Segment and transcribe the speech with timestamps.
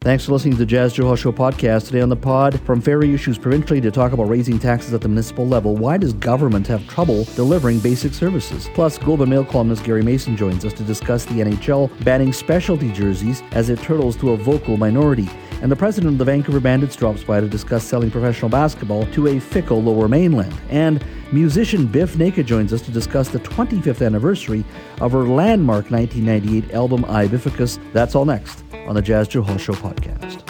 [0.00, 1.86] Thanks for listening to the Jas Johal Show podcast.
[1.86, 5.06] Today on the pod, from ferry issues provincially to talk about raising taxes at the
[5.06, 8.68] municipal level, why does government have trouble delivering basic services?
[8.74, 12.90] Plus, Globe and Mail columnist Gary Mason joins us to discuss the NHL banning specialty
[12.90, 15.28] jerseys as it turtles to a vocal minority.
[15.62, 19.28] And the president of the Vancouver Bandits drops by to discuss selling professional basketball to
[19.28, 20.52] a fickle lower mainland.
[20.70, 24.64] And musician Bif Naked joins us to discuss the 25th anniversary
[25.00, 27.78] of her landmark 1998 album I Bificus.
[27.92, 30.42] That's all next on the Jas Johal Show podcast.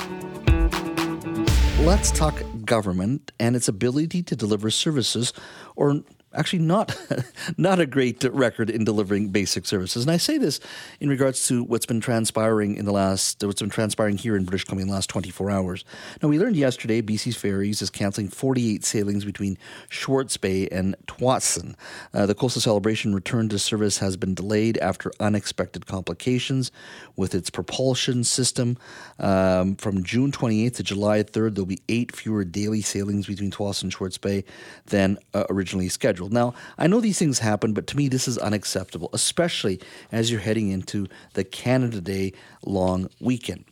[1.84, 5.34] Let's talk government and its ability to deliver services
[5.76, 6.02] or
[6.34, 6.96] actually not
[7.56, 10.04] not a great record in delivering basic services.
[10.04, 10.60] And I say this
[11.00, 14.64] in regards to what's been transpiring in the last what's been transpiring here in British
[14.64, 15.84] Columbia in the last 24 hours.
[16.22, 19.58] Now we learned yesterday BC's Ferries is canceling 48 sailings between
[19.90, 21.74] Swartz Bay and Tsawwassen.
[22.12, 26.70] Uh, the coastal celebration return to service has been delayed after unexpected complications
[27.16, 28.76] with its propulsion system.
[29.18, 33.84] Um, from June 28th to July 3rd, there'll be eight fewer daily sailings between Tsawwassen
[33.84, 34.44] and Swartz Bay
[34.86, 36.32] than uh, originally scheduled.
[36.32, 40.40] Now, I know these things happen, but to me, this is unacceptable, especially as you're
[40.40, 42.32] heading into the Canada Day
[42.64, 43.64] long weekend.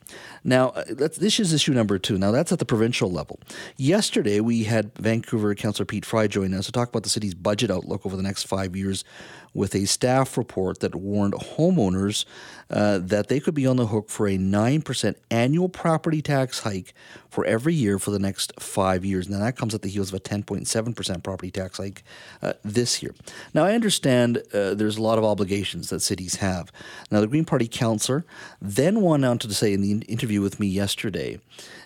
[0.45, 2.19] Now, uh, this is issue number two.
[2.19, 3.41] Now, that's at the provincial level.
[3.77, 7.71] Yesterday, we had Vancouver Councillor Pete Fry join us to talk about the city's budget
[7.71, 9.05] outlook over the next five years
[9.53, 12.25] with a staff report that warned homeowners
[12.71, 16.95] uh, that they could be on the hook for a 9% annual property tax hike
[17.29, 19.29] for every year for the next five years.
[19.29, 22.05] Now, that comes at the heels of a 10.7% property tax hike
[22.43, 23.13] uh, this year.
[23.53, 26.71] Now, I understand uh, there's a lot of obligations that cities have.
[27.11, 28.25] Now, the Green Party councillor
[28.63, 31.41] then went on to say in the interview with me yesterday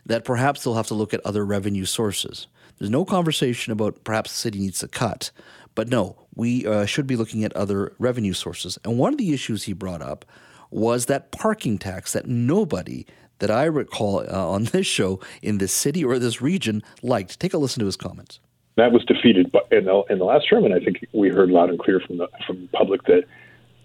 [0.05, 2.47] that perhaps they'll have to look at other revenue sources.
[2.79, 5.31] There's no conversation about perhaps the city needs to cut,
[5.75, 8.79] but no, we uh, should be looking at other revenue sources.
[8.85, 10.25] And one of the issues he brought up
[10.71, 13.07] was that parking tax that nobody
[13.39, 17.39] that I recall uh, on this show in this city or this region liked.
[17.39, 18.41] Take a listen to his comments.
[18.77, 21.71] That was defeated in the, in the last term, and I think we heard loud
[21.71, 23.23] and clear from the from the public that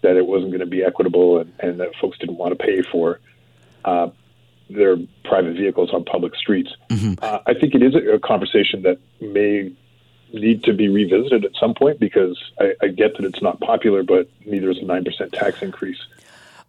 [0.02, 2.82] that it wasn't going to be equitable and, and that folks didn't want to pay
[2.82, 3.20] for
[3.84, 4.08] uh,
[4.70, 6.70] their private vehicles on public streets.
[6.88, 7.14] Mm-hmm.
[7.22, 9.72] Uh, I think it is a, a conversation that may
[10.32, 14.02] need to be revisited at some point because I, I get that it's not popular,
[14.02, 15.98] but neither is a 9% tax increase.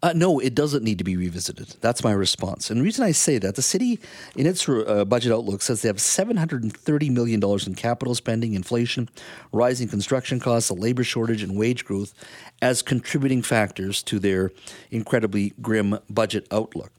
[0.03, 1.75] Uh, no, it doesn't need to be revisited.
[1.79, 2.71] That's my response.
[2.71, 3.99] And the reason I say that, the city,
[4.35, 9.09] in its uh, budget outlook, says they have $730 million in capital spending, inflation,
[9.51, 12.15] rising construction costs, a labor shortage, and wage growth
[12.63, 14.51] as contributing factors to their
[14.89, 16.91] incredibly grim budget outlook.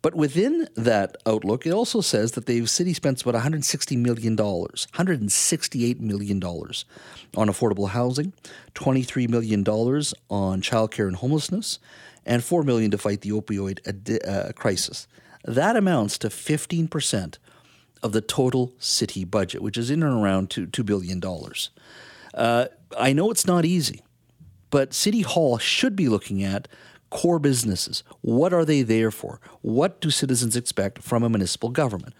[0.00, 6.00] But within that outlook, it also says that the city spends about $160 million, $168
[6.00, 8.32] million on affordable housing,
[8.74, 11.78] $23 million on childcare and homelessness,
[12.26, 15.06] and 4 million to fight the opioid uh, crisis.
[15.44, 17.38] That amounts to 15%
[18.02, 21.22] of the total city budget, which is in and around 2, $2 billion.
[22.34, 22.66] Uh,
[22.98, 24.02] I know it's not easy,
[24.70, 26.68] but City Hall should be looking at
[27.10, 28.02] core businesses.
[28.20, 29.40] What are they there for?
[29.62, 32.14] What do citizens expect from a municipal government?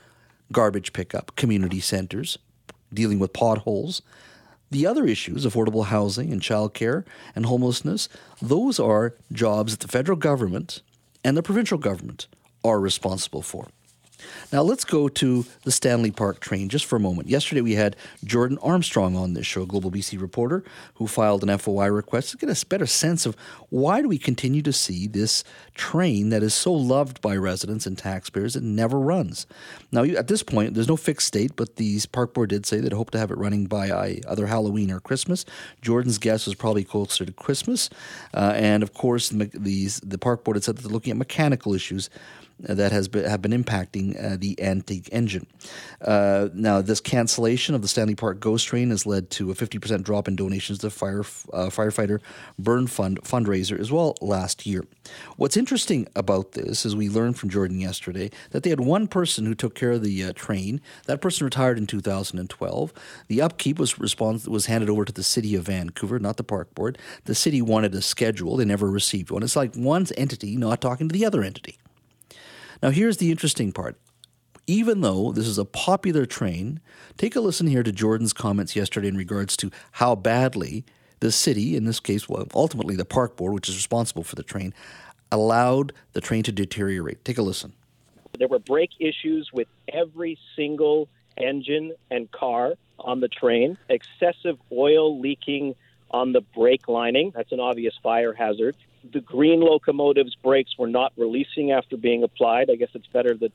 [0.52, 2.38] Garbage pickup, community centers,
[2.94, 4.02] dealing with potholes.
[4.70, 7.04] The other issues, affordable housing and childcare
[7.34, 8.08] and homelessness,
[8.42, 10.82] those are jobs that the federal government
[11.22, 12.26] and the provincial government
[12.64, 13.68] are responsible for.
[14.52, 17.28] Now let's go to the Stanley Park train just for a moment.
[17.28, 21.58] Yesterday we had Jordan Armstrong on this show, a Global BC reporter, who filed an
[21.58, 23.36] FOI request to get a better sense of
[23.70, 25.44] why do we continue to see this
[25.74, 29.46] train that is so loved by residents and taxpayers that never runs.
[29.92, 32.90] Now at this point there's no fixed date, but the park board did say that
[32.90, 35.44] they hope to have it running by either Halloween or Christmas.
[35.82, 37.90] Jordan's guess was probably closer to Christmas,
[38.34, 41.74] uh, and of course the, the park board had said that they're looking at mechanical
[41.74, 42.08] issues
[42.60, 45.46] that has been, have been impacting uh, the antique engine.
[46.00, 50.02] Uh, now, this cancellation of the Stanley Park Ghost Train has led to a 50%
[50.02, 51.20] drop in donations to the fire,
[51.52, 52.20] uh, firefighter
[52.58, 54.84] burn fund fundraiser as well last year.
[55.36, 59.44] What's interesting about this is we learned from Jordan yesterday that they had one person
[59.44, 60.80] who took care of the uh, train.
[61.06, 62.92] That person retired in 2012.
[63.28, 66.74] The upkeep was respons- was handed over to the city of Vancouver, not the park
[66.74, 66.98] board.
[67.24, 69.42] The city wanted a schedule; they never received one.
[69.42, 71.78] It's like one entity not talking to the other entity.
[72.82, 73.96] Now, here's the interesting part.
[74.66, 76.80] Even though this is a popular train,
[77.16, 80.84] take a listen here to Jordan's comments yesterday in regards to how badly
[81.20, 84.42] the city, in this case, well, ultimately the park board, which is responsible for the
[84.42, 84.74] train,
[85.30, 87.24] allowed the train to deteriorate.
[87.24, 87.72] Take a listen.
[88.38, 95.18] There were brake issues with every single engine and car on the train, excessive oil
[95.20, 95.74] leaking
[96.10, 97.32] on the brake lining.
[97.34, 98.76] That's an obvious fire hazard.
[99.12, 102.70] The green locomotive's brakes were not releasing after being applied.
[102.70, 103.52] I guess it's better that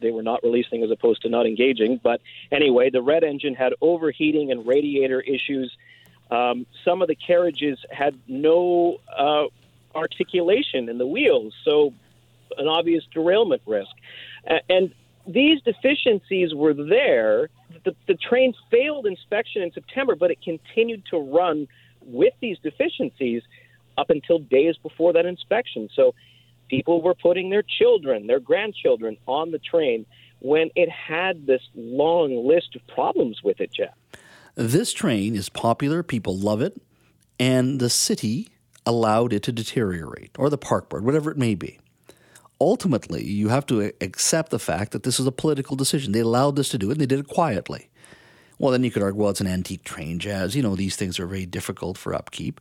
[0.00, 2.00] they were not releasing as opposed to not engaging.
[2.02, 2.20] But
[2.50, 5.76] anyway, the red engine had overheating and radiator issues.
[6.30, 9.44] Um, some of the carriages had no uh,
[9.94, 11.92] articulation in the wheels, so
[12.56, 13.90] an obvious derailment risk.
[14.68, 14.94] And
[15.26, 17.48] these deficiencies were there.
[17.84, 21.68] The, the train failed inspection in September, but it continued to run
[22.02, 23.42] with these deficiencies
[24.00, 25.88] up until days before that inspection.
[25.94, 26.14] So
[26.68, 30.06] people were putting their children, their grandchildren on the train
[30.40, 33.94] when it had this long list of problems with it, Jeff.
[34.54, 36.80] This train is popular, people love it,
[37.38, 38.48] and the city
[38.86, 41.78] allowed it to deteriorate, or the park board, whatever it may be
[42.60, 46.12] ultimately, you have to accept the fact that this is a political decision.
[46.12, 47.88] They allowed this to do it, and they did it quietly.
[48.58, 50.54] Well, then you could argue, well, it's an antique train, Jas.
[50.54, 52.60] You know, these things are very difficult for upkeep.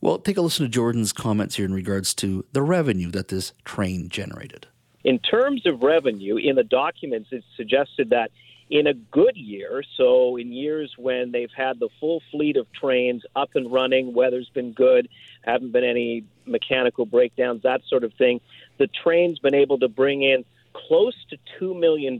[0.00, 3.52] Well, take a listen to Jordan's comments here in regards to the revenue that this
[3.64, 4.66] train generated.
[5.04, 8.30] In terms of revenue, in the documents, it suggested that
[8.70, 13.22] in a good year, so in years when they've had the full fleet of trains
[13.36, 15.08] up and running, weather's been good,
[15.42, 18.40] haven't been any mechanical breakdowns, that sort of thing,
[18.78, 22.18] the train's been able to bring in close to $2 million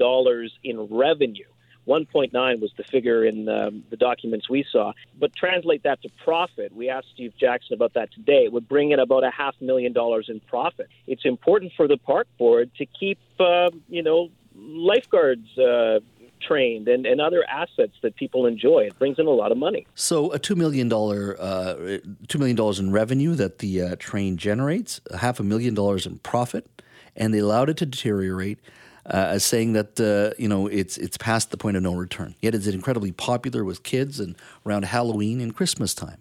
[0.62, 1.44] in revenue.
[1.86, 4.92] 1.9 was the figure in um, the documents we saw.
[5.18, 6.74] But translate that to profit.
[6.74, 8.44] We asked Steve Jackson about that today.
[8.44, 10.88] It would bring in about a half million dollars in profit.
[11.06, 16.00] It's important for the park board to keep, uh, you know, lifeguards uh,
[16.40, 18.80] trained and, and other assets that people enjoy.
[18.80, 19.86] It brings in a lot of money.
[19.94, 21.98] So a two million dollar uh,
[22.28, 26.18] two million dollars in revenue that the uh, train generates, half a million dollars in
[26.18, 26.82] profit,
[27.16, 28.58] and they allowed it to deteriorate.
[29.06, 32.34] Uh, as saying that uh, you know it's it's past the point of no return.
[32.40, 34.34] Yet it's incredibly popular with kids and
[34.64, 36.18] around Halloween and Christmas time.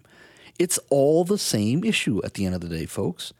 [0.58, 3.32] It's all the same issue at the end of the day, folks.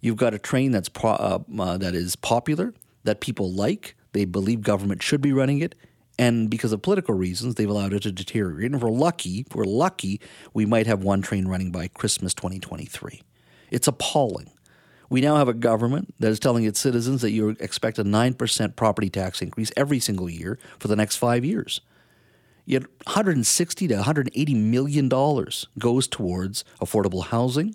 [0.00, 2.74] You've got a train that's pro- uh, uh, that is popular,
[3.04, 3.94] that people like.
[4.12, 5.74] They believe government should be running it.
[6.18, 8.66] And because of political reasons, they've allowed it to deteriorate.
[8.66, 10.20] And if we're lucky, if we're lucky,
[10.52, 13.22] we might have one train running by Christmas 2023.
[13.70, 14.50] It's appalling.
[15.10, 18.76] We now have a government that is telling its citizens that you expect a 9%
[18.76, 21.80] property tax increase every single year for the next five years.
[22.66, 27.74] Yet 160 to 180 million dollars goes towards affordable housing.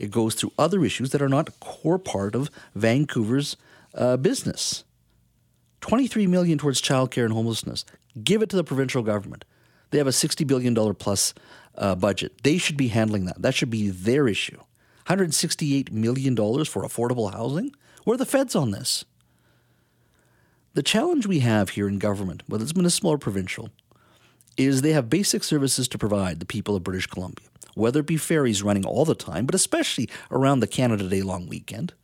[0.00, 3.56] It goes through other issues that are not a core part of Vancouver's
[3.94, 4.82] uh, business.
[5.82, 7.84] 23 million towards childcare and homelessness.
[8.24, 9.44] Give it to the provincial government.
[9.90, 11.34] They have a 60 billion dollar plus
[11.76, 12.42] uh, budget.
[12.42, 13.40] They should be handling that.
[13.40, 14.58] That should be their issue.
[15.06, 17.74] 168 million dollars for affordable housing.
[18.04, 19.04] Where are the feds on this?
[20.74, 23.68] The challenge we have here in government, whether it's municipal or provincial,
[24.56, 28.16] is they have basic services to provide the people of British Columbia, whether it be
[28.16, 31.94] ferries running all the time, but especially around the Canada Day long weekend.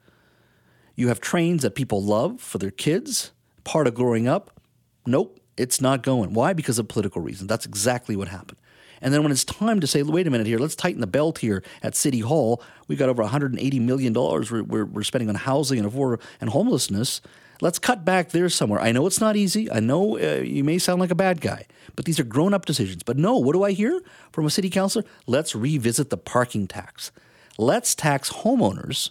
[0.96, 3.32] You have trains that people love for their kids
[3.64, 4.60] part of growing up?
[5.06, 6.32] Nope, it's not going.
[6.32, 6.52] Why?
[6.52, 7.49] Because of political reasons.
[7.49, 8.57] That's exactly what happened.
[9.00, 11.38] And then when it's time to say, wait a minute here, let's tighten the belt
[11.38, 15.78] here at City Hall, we've got over $180 million we're, we're, we're spending on housing
[15.78, 17.21] and, and homelessness.
[17.61, 18.81] Let's cut back there somewhere.
[18.81, 19.71] I know it's not easy.
[19.71, 22.67] I know uh, you may sound like a bad guy, but these are grown up
[22.67, 23.02] decisions.
[23.02, 24.00] But no, what do I hear
[24.33, 25.05] from a city councilor?
[25.26, 27.11] Let's revisit the parking tax.
[27.59, 29.11] Let's tax homeowners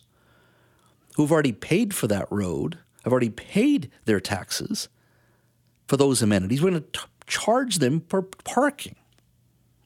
[1.16, 2.78] who've already paid for that road
[3.08, 4.90] have already paid their taxes
[5.88, 6.62] for those amenities.
[6.62, 8.96] We're going to charge them for parking.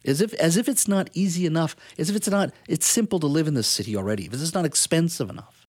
[0.06, 3.28] As if, as if it's not easy enough, as if it's not, it's simple to
[3.28, 5.68] live in this city already, as if it's not expensive enough.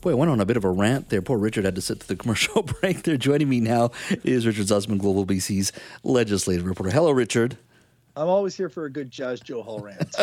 [0.00, 1.20] Boy, I went on a bit of a rant there.
[1.20, 3.18] Poor Richard had to sit to the commercial break there.
[3.18, 3.90] Joining me now
[4.24, 6.90] is Richard Zussman, Global BC's legislative reporter.
[6.90, 7.58] Hello, Richard.
[8.16, 10.16] I'm always here for a good Jas Johal rant.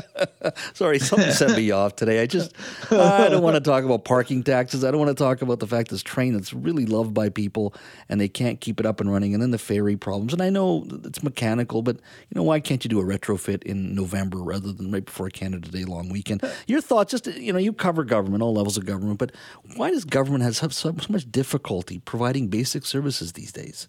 [0.74, 2.22] Sorry, something set me off today.
[2.22, 2.54] I just
[2.92, 4.84] I don't want to talk about parking taxes.
[4.84, 7.74] I don't want to talk about the fact this train that's really loved by people
[8.10, 10.34] and they can't keep it up and running, and then the ferry problems.
[10.34, 13.96] And I know it's mechanical, but you know why can't you do a retrofit in
[13.96, 16.42] November rather than right before Canada Day long weekend?
[16.68, 17.12] Your thoughts?
[17.12, 19.32] Just you know, you cover government, all levels of government, but
[19.76, 23.88] why does government have so, so much difficulty providing basic services these days?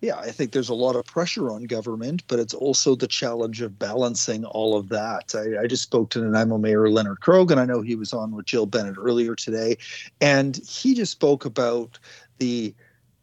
[0.00, 3.62] Yeah, I think there's a lot of pressure on government, but it's also the challenge
[3.62, 5.34] of balancing all of that.
[5.34, 7.58] I, I, just spoke to Nanaimo Mayor Leonard Croghan.
[7.58, 9.78] I know he was on with Jill Bennett earlier today,
[10.20, 11.98] and he just spoke about
[12.38, 12.74] the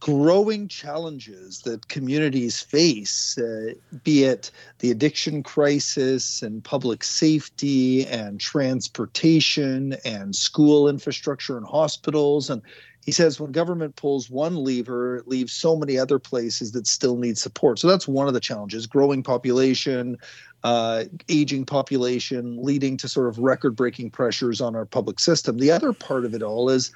[0.03, 8.38] growing challenges that communities face, uh, be it the addiction crisis and public safety and
[8.38, 12.50] transportation and school infrastructure and hospitals.
[12.50, 12.62] And
[13.05, 17.17] he says when government pulls one lever, it leaves so many other places that still
[17.17, 17.79] need support.
[17.79, 20.17] So that's one of the challenges growing population,
[20.63, 25.57] uh, aging population, leading to sort of record breaking pressures on our public system.
[25.57, 26.91] The other part of it all is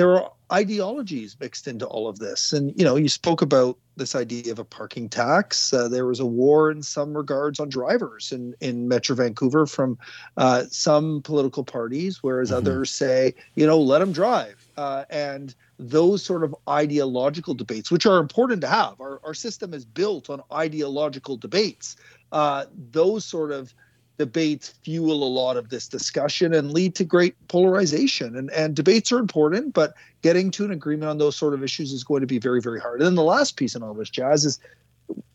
[0.00, 2.54] there are ideologies mixed into all of this.
[2.54, 5.74] And, you know, you spoke about this idea of a parking tax.
[5.74, 9.98] Uh, there was a war in some regards on drivers in, in Metro Vancouver from
[10.38, 12.56] uh, some political parties, whereas mm-hmm.
[12.56, 14.66] others say, you know, let them drive.
[14.78, 19.74] Uh, and those sort of ideological debates, which are important to have, our, our system
[19.74, 21.94] is built on ideological debates.
[22.32, 23.74] Uh, those sort of
[24.20, 28.36] debates fuel a lot of this discussion and lead to great polarization.
[28.36, 31.90] And, and debates are important, but getting to an agreement on those sort of issues
[31.90, 33.00] is going to be very, very hard.
[33.00, 34.58] And then the last piece in all this, Jas, is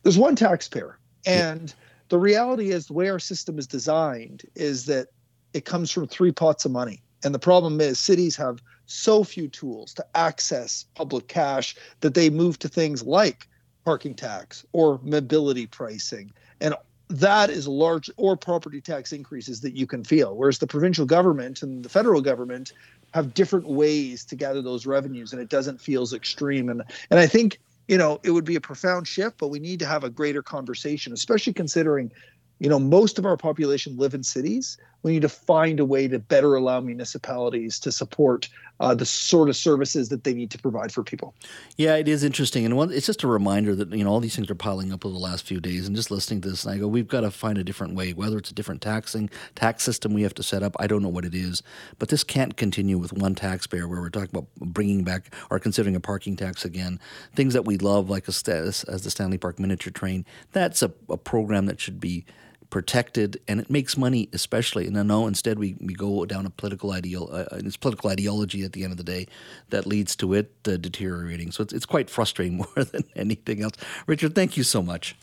[0.03, 0.99] there's one taxpayer.
[1.25, 1.73] And
[2.09, 5.07] the reality is the way our system is designed is that
[5.53, 7.01] it comes from three pots of money.
[7.23, 12.29] And the problem is cities have so few tools to access public cash that they
[12.29, 13.47] move to things like
[13.83, 16.75] parking tax or mobility pricing and
[17.09, 20.35] that is large or property tax increases that you can feel.
[20.35, 22.73] Whereas the provincial government and the federal government
[23.13, 26.69] have different ways to gather those revenues and it doesn't feel as extreme.
[26.69, 29.79] And and i think you know it would be a profound shift but we need
[29.79, 32.11] to have a greater conversation especially considering
[32.59, 36.07] you know most of our population live in cities we need to find a way
[36.07, 40.57] to better allow municipalities to support uh, the sort of services that they need to
[40.57, 41.35] provide for people.
[41.77, 44.35] Yeah, it is interesting, and one, it's just a reminder that you know all these
[44.35, 45.85] things are piling up over the last few days.
[45.85, 48.13] And just listening to this, and I go, we've got to find a different way.
[48.13, 51.09] Whether it's a different taxing tax system we have to set up, I don't know
[51.09, 51.61] what it is,
[51.99, 55.95] but this can't continue with one taxpayer where we're talking about bringing back or considering
[55.95, 56.99] a parking tax again.
[57.35, 60.91] Things that we love, like a, as, as the Stanley Park miniature train, that's a,
[61.09, 62.25] a program that should be
[62.69, 66.49] protected and it makes money especially and I know instead we, we go down a
[66.49, 69.27] political ideal uh, uh, it's political ideology at the end of the day
[69.69, 73.73] that leads to it uh, deteriorating so it's, it's quite frustrating more than anything else
[74.07, 75.15] Richard thank you so much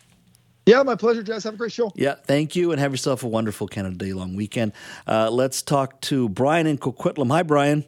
[0.64, 1.42] yeah, my pleasure, Jas.
[1.42, 1.90] Have a great show.
[1.96, 4.72] Yeah, thank you, and have yourself a wonderful Canada Day long weekend.
[5.08, 7.32] Uh, let's talk to Brian in Coquitlam.
[7.32, 7.84] Hi, Brian.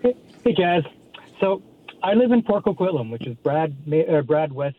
[0.00, 0.14] Hey,
[0.44, 0.84] hey, Jas.
[1.40, 1.60] So
[2.04, 3.76] I live in Port Coquitlam, which is Brad
[4.08, 4.76] uh, Brad West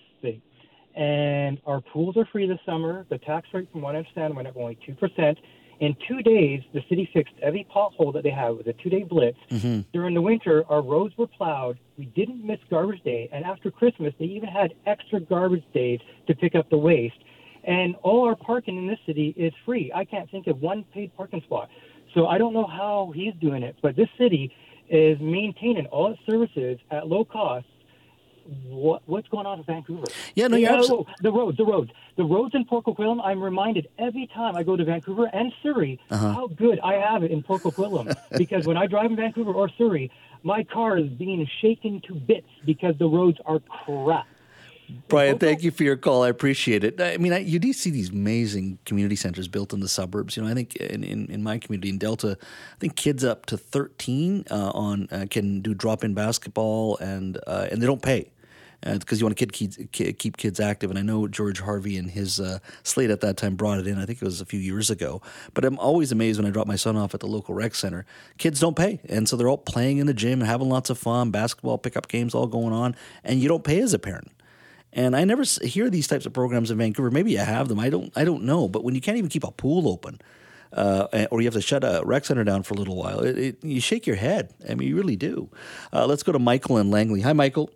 [0.95, 3.05] and our pools are free this summer.
[3.09, 5.37] The tax rate, from what I understand, went up only two percent.
[5.79, 9.37] In two days, the city fixed every pothole that they had with a two-day blitz.
[9.49, 9.81] Mm-hmm.
[9.93, 11.79] During the winter, our roads were plowed.
[11.97, 16.35] We didn't miss garbage day, and after Christmas, they even had extra garbage days to
[16.35, 17.23] pick up the waste.
[17.63, 19.89] And all our parking in this city is free.
[19.95, 21.69] I can't think of one paid parking spot.
[22.13, 24.51] So I don't know how he's doing it, but this city
[24.89, 27.67] is maintaining all its services at low cost
[28.65, 30.07] what what's going on in Vancouver.
[30.35, 31.13] Yeah, no, you're absolutely...
[31.21, 33.21] the roads, the roads, the roads in Port Coquitlam.
[33.23, 36.33] I'm reminded every time I go to Vancouver and Surrey uh-huh.
[36.33, 39.69] how good I have it in Port Coquitlam because when I drive in Vancouver or
[39.77, 40.11] Surrey,
[40.43, 44.27] my car is being shaken to bits because the roads are crap.
[45.07, 46.23] Brian, thank you for your call.
[46.23, 46.99] I appreciate it.
[46.99, 50.35] I mean, I, you do see these amazing community centers built in the suburbs.
[50.35, 53.45] You know, I think in, in, in my community in Delta, I think kids up
[53.47, 58.01] to 13 uh, on uh, can do drop in basketball and uh, and they don't
[58.01, 58.31] pay
[58.81, 60.89] because uh, you want to keep kids, keep kids active.
[60.89, 63.99] And I know George Harvey and his uh, slate at that time brought it in.
[63.99, 65.21] I think it was a few years ago.
[65.53, 68.05] But I'm always amazed when I drop my son off at the local rec center.
[68.37, 70.97] Kids don't pay, and so they're all playing in the gym and having lots of
[70.97, 74.31] fun, basketball pickup games all going on, and you don't pay as a parent.
[74.91, 77.11] And I never hear these types of programs in Vancouver.
[77.11, 77.79] Maybe I have them.
[77.79, 78.11] I don't.
[78.15, 78.67] I don't know.
[78.67, 80.19] But when you can't even keep a pool open,
[80.73, 83.37] uh, or you have to shut a rec center down for a little while, it,
[83.37, 84.51] it, you shake your head.
[84.67, 85.49] I mean, you really do.
[85.93, 87.21] Uh, let's go to Michael and Langley.
[87.21, 87.69] Hi, Michael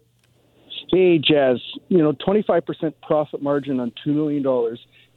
[0.93, 1.57] hey, Jas,
[1.89, 4.45] you know, 25% profit margin on $2 million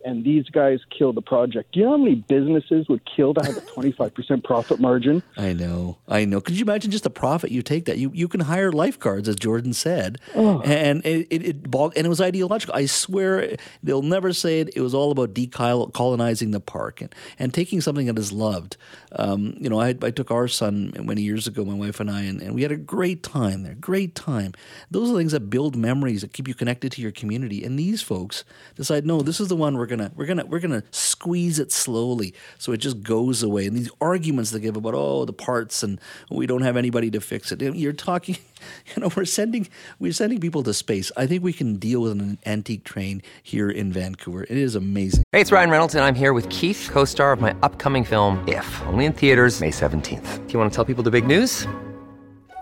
[0.07, 1.73] and these guys killed the project.
[1.73, 5.21] Do you know how many businesses would kill to have a 25% profit margin?
[5.37, 5.99] I know.
[6.07, 6.41] I know.
[6.41, 7.99] Could you imagine just the profit you take that?
[7.99, 10.19] You you can hire lifeguards, as Jordan said.
[10.37, 10.61] Oh.
[10.61, 12.75] And it, it, it, and it was ideological.
[12.77, 14.77] I swear they'll never say it.
[14.77, 18.77] It was all about decolonizing the park and, and taking something that is loved.
[19.17, 22.23] Um, you know, I, I took our son many years ago, my wife and I,
[22.23, 23.75] and, and we had a great time there.
[23.75, 24.53] Great time.
[24.91, 27.65] Those are things that build memories, that keep you connected to your community.
[27.65, 28.45] And these folks
[28.77, 31.73] decide, no, this is the one we're going gonna we're gonna we're gonna squeeze it
[31.73, 33.67] slowly so it just goes away.
[33.67, 36.01] And these arguments they give about oh the parts and
[36.31, 37.63] we don't have anybody to fix it.
[37.63, 38.37] You're talking,
[38.95, 41.11] you know, we're sending we're sending people to space.
[41.17, 44.45] I think we can deal with an antique train here in Vancouver.
[44.45, 45.25] It is amazing.
[45.33, 48.83] Hey, it's Ryan Reynolds, and I'm here with Keith, co-star of my upcoming film If,
[48.87, 50.47] only in theaters May seventeenth.
[50.47, 51.67] Do you want to tell people the big news?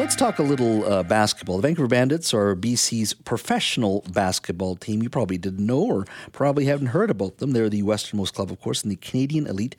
[0.00, 1.56] Let's talk a little uh, basketball.
[1.58, 5.02] The Vancouver Bandits are BC's professional basketball team.
[5.02, 7.50] You probably didn't know or probably haven't heard about them.
[7.50, 9.76] They're the westernmost club, of course, in the Canadian Elite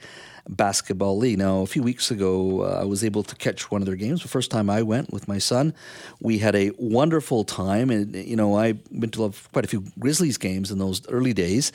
[0.47, 1.39] Basketball League.
[1.39, 4.21] Now, a few weeks ago, uh, I was able to catch one of their games.
[4.21, 5.73] The first time I went with my son,
[6.19, 7.89] we had a wonderful time.
[7.89, 11.71] And, you know, I went to quite a few Grizzlies games in those early days.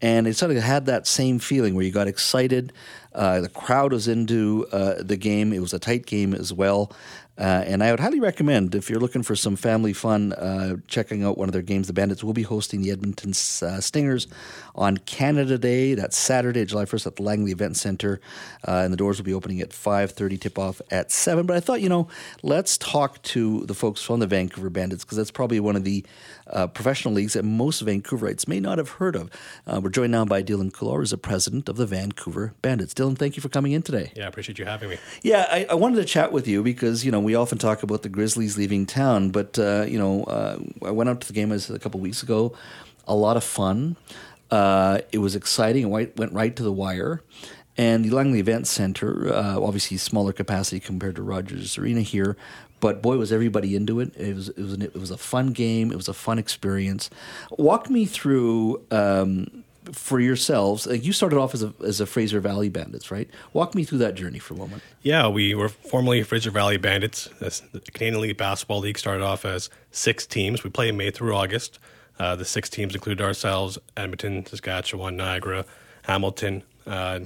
[0.00, 2.72] And it sort of had that same feeling where you got excited.
[3.12, 5.52] Uh, the crowd was into uh, the game.
[5.52, 6.92] It was a tight game as well.
[7.38, 11.22] Uh, and I would highly recommend if you're looking for some family fun, uh, checking
[11.22, 11.86] out one of their games.
[11.86, 14.26] The Bandits will be hosting the Edmonton uh, Stingers
[14.74, 15.94] on Canada Day.
[15.94, 18.20] That's Saturday, July 1st at the Langley Event Center,
[18.66, 20.40] uh, and the doors will be opening at 5:30.
[20.40, 21.46] Tip off at seven.
[21.46, 22.08] But I thought, you know,
[22.42, 26.04] let's talk to the folks from the Vancouver Bandits because that's probably one of the
[26.48, 29.30] uh, professional leagues that most Vancouverites may not have heard of.
[29.66, 32.94] Uh, we're joined now by Dylan Kular, who's the president of the Vancouver Bandits.
[32.94, 34.12] Dylan, thank you for coming in today.
[34.16, 34.98] Yeah, I appreciate you having me.
[35.22, 38.00] Yeah, I, I wanted to chat with you because you know we often talk about
[38.00, 41.52] the Grizzlies leaving town, but uh, you know uh, I went out to the game
[41.52, 42.54] as a couple weeks ago.
[43.06, 43.96] A lot of fun.
[44.50, 45.92] Uh, it was exciting.
[45.92, 47.20] It went right to the wire.
[47.76, 52.34] And the Langley Event Center, uh, obviously smaller capacity compared to Rogers Arena here,
[52.80, 54.16] but boy, was everybody into it.
[54.16, 55.92] It was it was an, it was a fun game.
[55.92, 57.10] It was a fun experience.
[57.58, 58.82] Walk me through.
[58.90, 63.28] Um, for yourselves, like you started off as a, as a Fraser Valley Bandits, right?
[63.52, 64.82] Walk me through that journey for a moment.
[65.02, 67.28] Yeah, we were formerly Fraser Valley Bandits.
[67.38, 70.64] The Canadian League Basketball League started off as six teams.
[70.64, 71.78] We played May through August.
[72.18, 75.64] Uh, the six teams included ourselves: Edmonton, Saskatchewan, Niagara,
[76.02, 77.20] Hamilton, uh,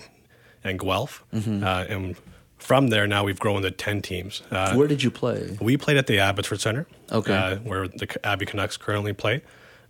[0.65, 1.25] and Guelph.
[1.33, 1.65] Mm-hmm.
[1.65, 2.17] Uh, and
[2.59, 4.43] from there, now we've grown to 10 teams.
[4.51, 5.59] Uh, Where did you play?
[5.61, 7.35] We played at the Abbotsford Center, okay.
[7.35, 9.43] Uh, where the Abbey Canucks currently play.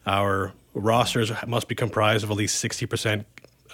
[0.06, 3.24] Our rosters must be comprised of at least 60%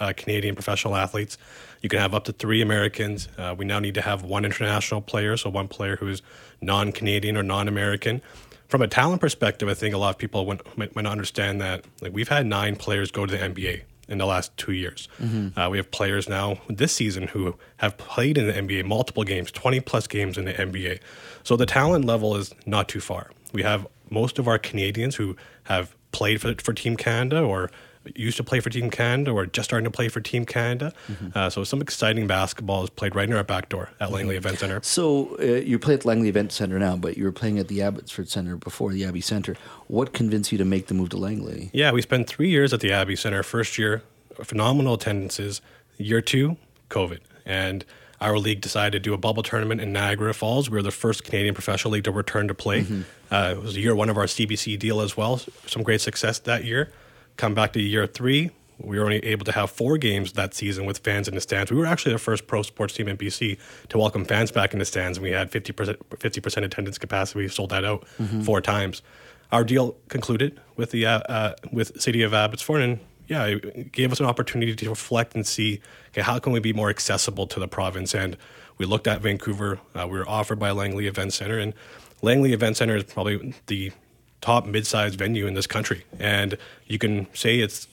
[0.00, 1.38] uh, Canadian professional athletes.
[1.82, 3.28] You can have up to three Americans.
[3.36, 6.22] Uh, we now need to have one international player, so one player who is
[6.60, 8.22] non Canadian or non American.
[8.68, 10.44] From a talent perspective, I think a lot of people
[10.76, 14.18] might, might not understand that like we've had nine players go to the NBA in
[14.18, 15.08] the last two years.
[15.20, 15.58] Mm-hmm.
[15.58, 19.50] Uh, we have players now this season who have played in the NBA multiple games,
[19.50, 21.00] 20 plus games in the NBA.
[21.44, 23.30] So the talent level is not too far.
[23.52, 27.70] We have most of our Canadians who have played for, for Team Canada or
[28.14, 30.92] used to play for Team Canada or just starting to play for Team Canada.
[31.08, 31.28] Mm-hmm.
[31.34, 34.46] Uh, so some exciting basketball is played right in our back door at Langley mm-hmm.
[34.46, 34.80] Event Center.
[34.82, 37.82] So uh, you play at Langley Event Center now, but you were playing at the
[37.82, 39.56] Abbotsford Center before the Abbey Center.
[39.88, 41.70] What convinced you to make the move to Langley?
[41.72, 43.42] Yeah, we spent three years at the Abbey Center.
[43.42, 44.02] First year,
[44.42, 45.60] phenomenal attendances.
[45.98, 46.56] Year two,
[46.90, 47.18] COVID.
[47.44, 47.84] And
[48.20, 50.68] our league decided to do a bubble tournament in Niagara Falls.
[50.68, 52.82] We were the first Canadian professional league to return to play.
[52.82, 53.02] Mm-hmm.
[53.30, 55.40] Uh, it was year one of our CBC deal as well.
[55.66, 56.92] Some great success that year.
[57.36, 58.50] Come back to year three,
[58.80, 61.70] we were only able to have four games that season with fans in the stands.
[61.70, 64.78] We were actually the first pro sports team in BC to welcome fans back in
[64.78, 67.40] the stands, and we had 50%, 50% attendance capacity.
[67.40, 68.42] We sold that out mm-hmm.
[68.42, 69.02] four times.
[69.50, 74.10] Our deal concluded with the uh, uh, with City of Abbotsford, and yeah, it gave
[74.10, 77.60] us an opportunity to reflect and see okay, how can we be more accessible to
[77.60, 78.14] the province.
[78.14, 78.36] And
[78.78, 79.78] we looked at Vancouver.
[79.94, 81.74] Uh, we were offered by Langley Event Center, and
[82.22, 83.92] Langley Event Center is probably the
[84.40, 87.88] top mid-sized venue in this country, and you can say it's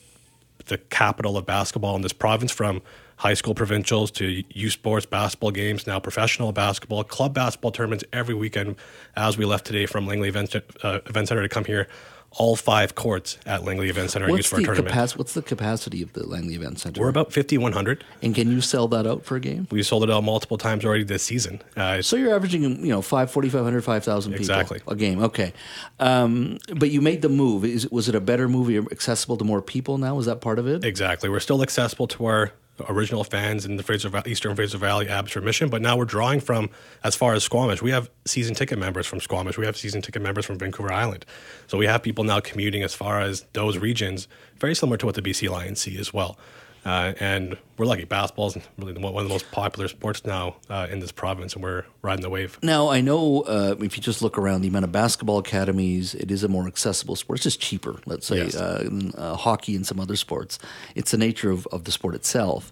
[0.66, 2.82] the capital of basketball in this province from
[3.16, 8.34] high school provincials to youth sports basketball games, now professional basketball, club basketball tournaments every
[8.34, 8.76] weekend.
[9.16, 11.88] As we left today from Langley Event, uh, Event Center to come here,
[12.32, 14.94] all five courts at Langley Event Center what's used for a tournament.
[14.94, 17.00] Capac- what's the capacity of the Langley Event Center?
[17.00, 18.04] We're about 5,100.
[18.22, 19.66] And can you sell that out for a game?
[19.70, 21.62] We sold it out multiple times already this season.
[21.76, 24.80] Uh, so you're averaging, you know, 5, 4,500, 5,000 people exactly.
[24.86, 25.22] a game.
[25.22, 25.52] Okay.
[25.98, 27.64] Um, but you made the move.
[27.64, 30.18] Is, was it a better movie, accessible to more people now?
[30.18, 30.84] Is that part of it?
[30.84, 31.28] Exactly.
[31.28, 32.52] We're still accessible to our
[32.88, 36.70] original fans in the Fraser Eastern Fraser Valley Abbotsford Mission, but now we're drawing from
[37.04, 37.82] as far as Squamish.
[37.82, 39.58] We have season ticket members from Squamish.
[39.58, 41.24] We have season ticket members from Vancouver Island.
[41.66, 45.14] So we have people now commuting as far as those regions, very similar to what
[45.14, 46.38] the BC Lions see as well.
[46.86, 48.04] Uh, and we're lucky.
[48.04, 51.62] Basketball is really one of the most popular sports now uh, in this province, and
[51.62, 52.60] we're riding the wave.
[52.62, 56.30] Now, I know uh, if you just look around the amount of basketball academies, it
[56.30, 57.38] is a more accessible sport.
[57.38, 58.54] It's just cheaper, let's say, yes.
[58.54, 60.60] Uh, uh, hockey and some other sports.
[60.94, 62.70] It's the nature of, of the sport itself.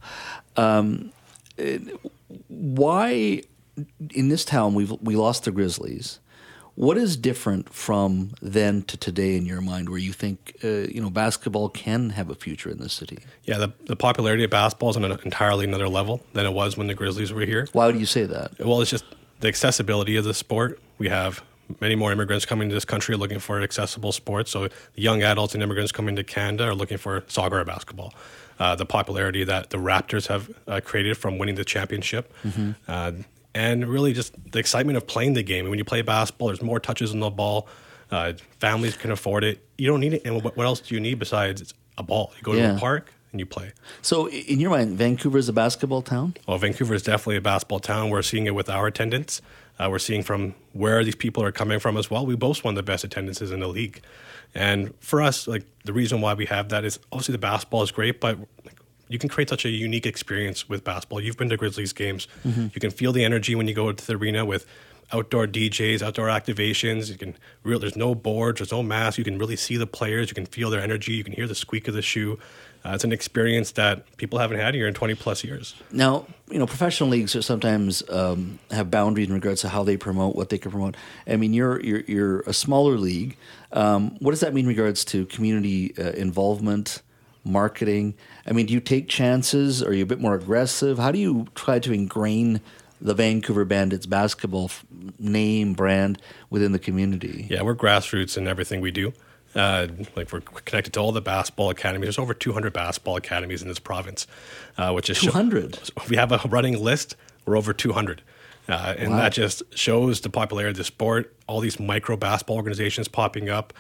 [0.57, 1.11] Um,
[1.57, 1.83] it,
[2.47, 3.43] why,
[4.15, 6.21] in this town, we we lost the Grizzlies.
[6.77, 11.01] What is different from then to today in your mind, where you think uh, you
[11.01, 13.19] know basketball can have a future in this city?
[13.45, 16.77] Yeah, the, the popularity of basketball is on an entirely another level than it was
[16.77, 17.69] when the Grizzlies were here.
[17.73, 18.59] Why do you say that?
[18.59, 19.05] Well, it's just
[19.41, 20.81] the accessibility of the sport.
[20.99, 21.43] We have
[21.81, 24.51] many more immigrants coming to this country looking for accessible sports.
[24.51, 28.13] So the young adults and immigrants coming to Canada are looking for soccer or basketball.
[28.59, 32.71] Uh, the popularity that the Raptors have uh, created from winning the championship, Mm-hmm.
[32.87, 33.13] uh,
[33.55, 35.69] and really just the excitement of playing the game.
[35.69, 37.69] When you play basketball, there's more touches on the ball.
[38.11, 39.67] Uh, families can afford it.
[39.79, 40.23] You don't need it.
[40.25, 42.33] And what, what else do you need besides a ball?
[42.37, 42.77] You go to Yeah.
[42.77, 43.73] a park and you play.
[44.03, 46.35] So, in your mind, Vancouver is a basketball town.
[46.47, 48.11] Well, Vancouver is definitely a basketball town.
[48.11, 49.41] We're seeing it with our attendance.
[49.79, 52.25] Uh, we're seeing from where these people are coming from as well.
[52.25, 54.03] We boast one of the best attendances in the league.
[54.55, 57.91] And for us, like the reason why we have that is obviously the basketball is
[57.91, 58.79] great, but like,
[59.15, 61.21] you can create such a unique experience with basketball.
[61.21, 62.27] You've been to Grizzlies games.
[62.75, 64.67] You can feel the energy when you go to the arena with
[65.13, 67.09] outdoor DJs, outdoor activations.
[67.09, 69.17] You can real there's no boards, there's no masks.
[69.17, 70.31] You can really see the players.
[70.31, 71.13] You can feel their energy.
[71.13, 72.41] You can hear the squeak of the shoe.
[72.85, 75.75] Uh, it's an experience that people haven't had here in 20 plus years.
[75.93, 79.97] Now, you know, professional leagues are sometimes um, have boundaries in regards to how they
[79.97, 80.97] promote, what they can promote.
[81.27, 83.37] I mean, you're you're, you're a smaller league.
[83.73, 87.01] Um, what does that mean in regards to community uh, involvement,
[87.45, 88.15] marketing?
[88.47, 89.83] I mean, do you take chances?
[89.83, 90.99] Are you a bit more aggressive?
[90.99, 92.61] How do you try to ingrain
[93.01, 94.71] the Vancouver Bandits basketball
[95.19, 97.47] name brand within the community?
[97.51, 99.13] Yeah, we're grassroots in everything we do.
[99.55, 102.07] Uh, like we're connected to all the basketball academies.
[102.07, 104.27] There's over 200 basketball academies in this province,
[104.77, 105.77] uh, which is 200?
[105.77, 107.15] So we have a running list.
[107.47, 108.23] We're over 200,
[108.69, 109.17] uh, and Wow.
[109.19, 111.37] that just shows the popularity of the sport.
[111.47, 113.73] All these micro basketball organizations popping up,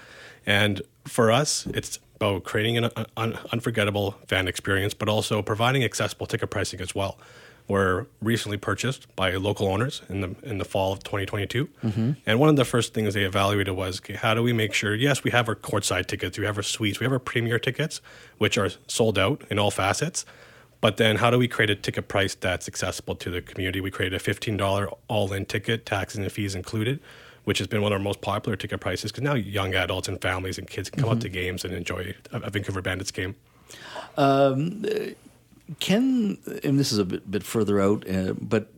[0.46, 5.84] and for us, it's about creating an uh, un- unforgettable fan experience, but also providing
[5.84, 7.18] accessible ticket pricing as well.
[7.66, 12.12] We're recently purchased by local owners in the in the fall of 2022, mm-hmm.
[12.26, 14.94] and one of the first things they evaluated was okay, how do we make sure?
[14.94, 18.02] Yes, we have our courtside tickets, we have our suites, we have our premier tickets,
[18.36, 20.26] which are sold out in all facets.
[20.82, 23.80] But then, how do we create a ticket price that's accessible to the community?
[23.80, 27.00] We created a $15 all in ticket, taxes and fees included,
[27.44, 30.20] which has been one of our most popular ticket prices because now young adults and
[30.20, 33.34] families and kids can come out to games and enjoy a, a Vancouver Bandits game.
[35.80, 38.68] Can and this is a bit, bit further out, uh, but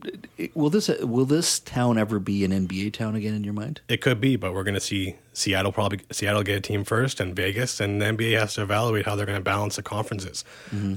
[0.53, 3.81] will this will this town ever be an NBA town again in your mind?
[3.89, 7.19] It could be, but we're going to see Seattle probably Seattle get a team first,
[7.19, 10.45] and Vegas, and the NBA has to evaluate how they're going to balance the conferences.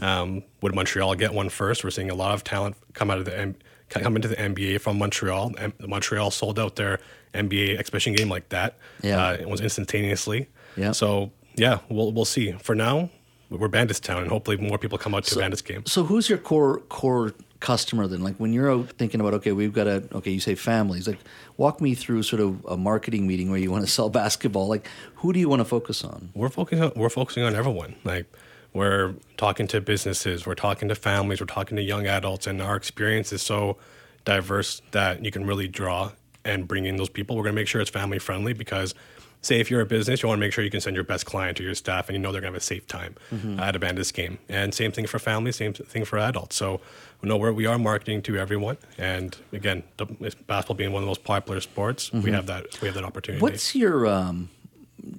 [0.01, 1.83] Um, would Montreal get one first?
[1.83, 3.37] We're seeing a lot of talent come out of the
[3.91, 5.53] Come into the NBA from Montreal.
[5.59, 7.01] M- Montreal sold out their
[7.35, 8.77] NBA exhibition game like that.
[9.03, 9.23] Yeah.
[9.25, 10.49] uh, it was instantaneously.
[10.77, 10.93] Yeah.
[10.93, 12.53] So yeah, we'll we'll see.
[12.53, 13.11] For now,
[13.51, 15.85] we're Bandits town, and hopefully more people come out to Bandits game.
[15.87, 18.23] So who's your core core customer then?
[18.23, 21.09] Like when you're out thinking about okay, we've got a okay, you say families.
[21.09, 21.19] Like
[21.57, 24.69] walk me through sort of a marketing meeting where you want to sell basketball.
[24.69, 26.31] Like who do you want to focus on?
[26.35, 27.97] we're focusing on, we're focusing on everyone.
[28.05, 28.27] Like
[28.73, 32.77] we're talking to businesses, we're talking to families, we're talking to young adults, and our
[32.77, 33.77] experience is so
[34.25, 36.13] diverse that you can really draw
[36.45, 37.37] and bring in those people.
[37.37, 38.95] We're going to make sure it's family friendly because.
[39.43, 41.25] Say if you're a business, you want to make sure you can send your best
[41.25, 43.63] client to your staff, and you know they're going to have a safe time uh,
[43.63, 44.37] at a Bandits game.
[44.51, 46.57] And same thing for families, same thing for adults.
[46.57, 46.83] So,
[47.23, 48.77] we know where we are marketing to everyone.
[48.99, 49.83] And again,
[50.47, 53.41] basketball being one of the most popular sports, we have that we have that opportunity.
[53.41, 54.51] What's your um,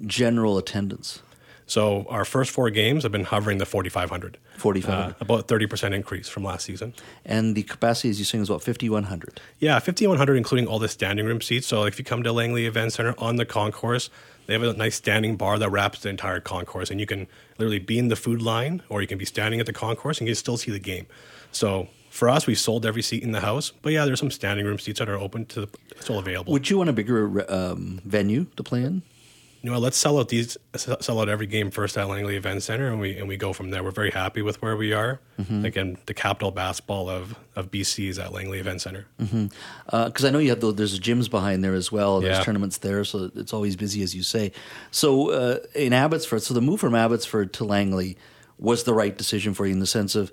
[0.06, 1.24] general attendance?
[1.72, 4.38] So our first four games have been hovering the 4,500.
[4.58, 5.12] 4,500.
[5.12, 6.94] Uh, about 30% increase from last season.
[7.24, 9.40] And the capacity, as you saying, is about fifty one hundred.
[9.60, 11.68] Yeah, 5,100, including all the standing room seats.
[11.68, 14.10] So if you come to Langley Event Center on the concourse,
[14.48, 16.92] they have a nice standing bar that wraps the entire concourse.
[16.92, 17.26] And you can
[17.58, 20.28] literally be in the food line or you can be standing at the concourse and
[20.28, 21.08] you can still see the game.
[21.54, 23.72] So for us, we sold every seat in the house.
[23.82, 25.70] But yeah, there's some standing room seats that are open to the,
[26.02, 26.52] still available.
[26.52, 29.04] Would you want a bigger um, venue to play in?
[29.64, 32.88] You know, let's sell out these, sell out every game first at Langley Event Center,
[32.88, 33.84] and we and we go from there.
[33.84, 35.20] We're very happy with where we are.
[35.40, 35.66] Mm-hmm.
[35.66, 39.06] Again, the capital basketball of of BC is at Langley Event Center.
[39.20, 42.22] Because I know you have the, there's gyms behind there as well.
[42.22, 42.44] There's Yeah.
[42.44, 44.52] tournaments there, so it's always busy, as you say.
[44.90, 48.18] So uh, in Abbotsford, so the move from Abbotsford to Langley
[48.58, 50.32] was the right decision for you in the sense of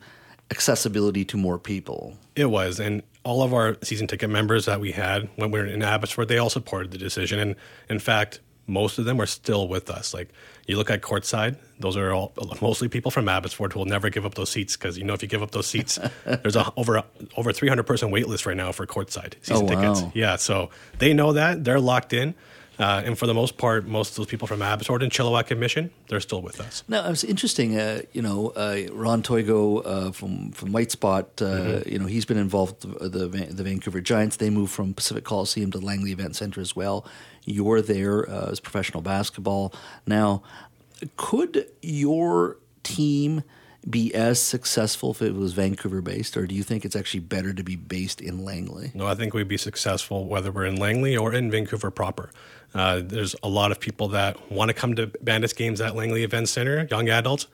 [0.50, 2.16] accessibility to more people.
[2.34, 5.66] It was, and all of our season ticket members that we had when we were
[5.66, 7.38] in Abbotsford, they all supported the decision.
[7.38, 7.54] And
[7.90, 10.14] in fact, most of them are still with us.
[10.14, 10.28] Like
[10.66, 14.24] you look at courtside, those are all mostly people from Abbotsford who will never give
[14.26, 17.02] up those seats because you know if you give up those seats, there's a over
[17.36, 19.94] over 300 person wait list right now for courtside season Oh, wow.
[19.94, 20.14] tickets.
[20.14, 22.34] Yeah, so they know that they're locked in.
[22.80, 25.58] Uh, and for the most part, most of those people from Abbotsford and Chilliwack and
[25.58, 26.84] Mission, they're still with us.
[26.86, 27.76] Now, it was interesting.
[27.76, 31.24] Uh, you know, uh, Ron Toigo uh, from from White Spot.
[31.40, 31.88] Uh, mm-hmm.
[31.88, 34.36] You know, he's been involved with the the Vancouver Giants.
[34.36, 37.04] They moved from Pacific Coliseum to Langley Event Center as well.
[37.48, 39.72] You're there uh, as professional basketball
[40.06, 40.42] now.
[41.16, 43.42] Could your team
[43.88, 47.52] be as successful if it was Vancouver based, or do you think it's actually better
[47.52, 48.90] to be based in Langley?
[48.94, 52.30] No, I think we'd be successful whether we're in Langley or in Vancouver proper.
[52.74, 56.22] Uh, there's a lot of people that want to come to Bandits games at Langley
[56.24, 57.46] Event Center, young adults,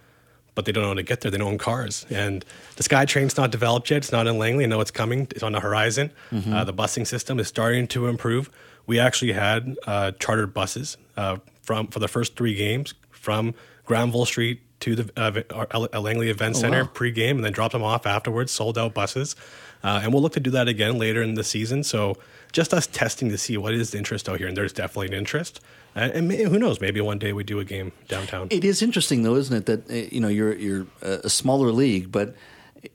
[0.55, 1.31] but they don't know how to get there.
[1.31, 2.07] They don't own cars.
[2.11, 2.45] And
[2.77, 3.99] the SkyTrain's not developed yet.
[3.99, 4.65] It's not in Langley.
[4.65, 5.29] I know it's coming.
[5.31, 6.11] It's on the horizon.
[6.33, 6.53] Mm-hmm.
[6.53, 8.51] Uh, the busing system is starting to improve.
[8.87, 13.55] We actually had uh, chartered buses uh, from for the first three games from
[13.87, 16.90] Granville Street to the uh, Langley Event oh, Center wow.
[16.92, 18.53] pre-game and then dropped them off afterwards.
[18.53, 19.35] Sold out buses,
[19.83, 21.83] uh, and we'll look to do that again later in the season.
[21.83, 22.16] So
[22.53, 25.14] just us testing to see what is the interest out here, and there's definitely an
[25.14, 25.61] interest.
[25.97, 26.81] Uh, and may, who knows?
[26.81, 28.49] Maybe one day we do a game downtown.
[28.51, 29.66] It is interesting, though, isn't it?
[29.66, 32.35] That uh, you know you're you're a smaller league, but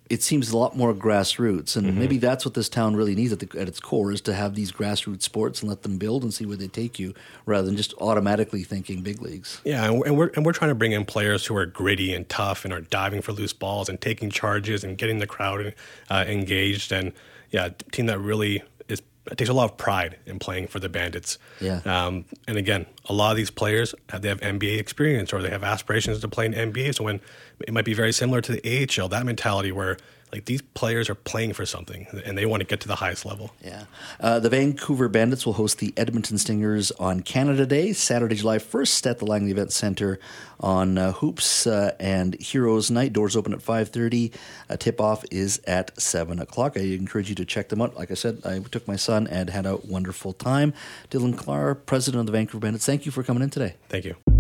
[0.10, 2.00] it seems a lot more grassroots, and mm-hmm.
[2.00, 4.56] maybe that's what this town really needs at, the, at, its core is to have
[4.56, 7.14] these grassroots sports and let them build and see where they take you,
[7.46, 9.62] rather than just automatically thinking big leagues.
[9.64, 12.66] Yeah, and we're and we're trying to bring in players who are gritty and tough
[12.66, 15.74] and are diving for loose balls and taking charges and getting the crowd
[16.10, 17.14] uh, engaged, and
[17.52, 18.64] yeah, a team that really
[19.32, 21.38] it takes a lot of pride in playing for the Bandits.
[21.60, 21.82] Yeah.
[21.86, 25.50] Um, and again, a lot of these players have, they have NBA experience or they
[25.50, 26.96] have aspirations to play in NBA.
[26.96, 27.22] So when
[27.68, 29.98] it might be very similar to the AHL, that mentality where
[30.32, 33.26] like these players are playing for something and they want to get to the highest
[33.26, 33.52] level.
[33.64, 33.86] Yeah.
[34.20, 39.10] Uh, the Vancouver Bandits will host the Edmonton Stingers on Canada Day, Saturday, July 1st
[39.10, 40.20] at the Langley Event Center
[40.60, 43.14] on uh, Hoops uh, and Heroes Night.
[43.14, 44.34] Doors open at 5.30.
[44.70, 46.78] A tip-off is at 7 o'clock.
[46.78, 47.96] I encourage you to check them out.
[47.96, 50.74] Like I said, I took my son and had a wonderful time.
[51.10, 53.76] Dylan Kular, president of the Vancouver Bandits, thank you for coming in today.
[53.88, 54.39] Thank you.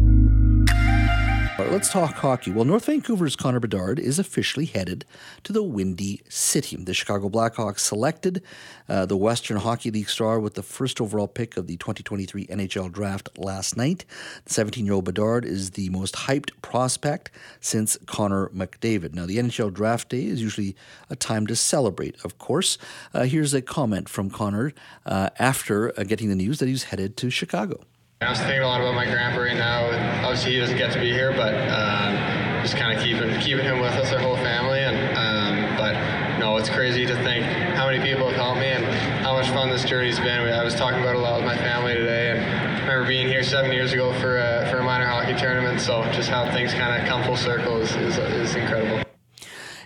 [1.68, 2.52] Let's talk hockey.
[2.52, 5.04] Well, North Vancouver's Connor Bedard is officially headed
[5.44, 6.78] to the Windy City.
[6.78, 8.42] The Chicago Blackhawks selected
[8.88, 12.90] uh, the Western Hockey League star with the first overall pick of the 2023 NHL
[12.90, 14.06] draft last night.
[14.46, 19.14] The 17 year old Bedard is the most hyped prospect since Connor McDavid.
[19.14, 20.78] Now, the NHL draft day is usually
[21.10, 22.78] a time to celebrate, of course.
[23.14, 24.72] Uh, here's a comment from Connor
[25.06, 27.82] uh, after uh, getting the news that he's headed to Chicago.
[28.22, 29.86] I'm thinking a lot about my grandpa right now.
[30.26, 32.16] Obviously, he doesn't get to be here, but um,
[32.62, 34.82] just kind of keeping keeping him with us, our whole family.
[34.82, 38.84] And um, but no, it's crazy to think how many people have helped me and
[39.24, 40.42] how much fun this journey's been.
[40.50, 43.42] I was talking about a lot with my family today, and I remember being here
[43.42, 45.80] seven years ago for a, for a minor hockey tournament.
[45.80, 49.09] So just how things kind of come full circle is, is, is incredible.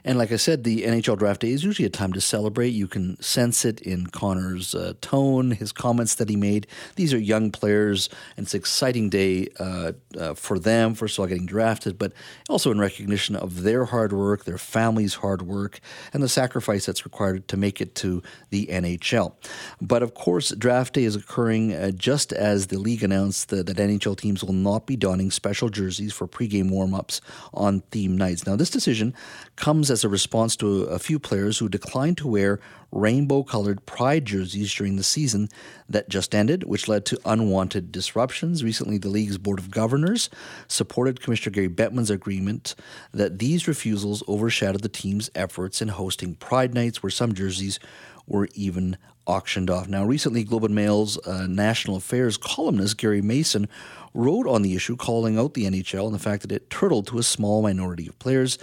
[0.05, 2.69] And like I said, the NHL draft day is usually a time to celebrate.
[2.69, 6.67] You can sense it in Connor's uh, tone, his comments that he made.
[6.95, 11.21] These are young players, and it's an exciting day uh, uh, for them, first of
[11.21, 12.11] all, getting drafted, but
[12.49, 15.79] also in recognition of their hard work, their family's hard work,
[16.13, 19.33] and the sacrifice that's required to make it to the NHL.
[19.81, 23.77] But of course, draft day is occurring uh, just as the league announced that, that
[23.77, 27.21] NHL teams will not be donning special jerseys for pregame warm ups
[27.53, 28.45] on theme nights.
[28.45, 29.13] Now, this decision
[29.55, 32.59] comes as a response to a few players who declined to wear
[32.91, 35.47] rainbow colored pride jerseys during the season
[35.87, 38.63] that just ended, which led to unwanted disruptions.
[38.63, 40.29] Recently, the league's Board of Governors
[40.67, 42.75] supported Commissioner Gary Bettman's agreement
[43.13, 47.79] that these refusals overshadowed the team's efforts in hosting pride nights, where some jerseys
[48.27, 49.87] were even auctioned off.
[49.87, 53.69] Now, recently, Globe and Mail's uh, national affairs columnist Gary Mason
[54.13, 57.17] wrote on the issue, calling out the NHL and the fact that it turtled to
[57.19, 58.57] a small minority of players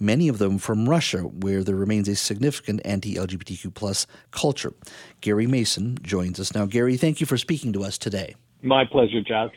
[0.00, 4.72] many of them from Russia, where there remains a significant anti-LGBTQ plus culture.
[5.20, 6.66] Gary Mason joins us now.
[6.66, 8.34] Gary, thank you for speaking to us today.
[8.62, 9.50] My pleasure, Jas.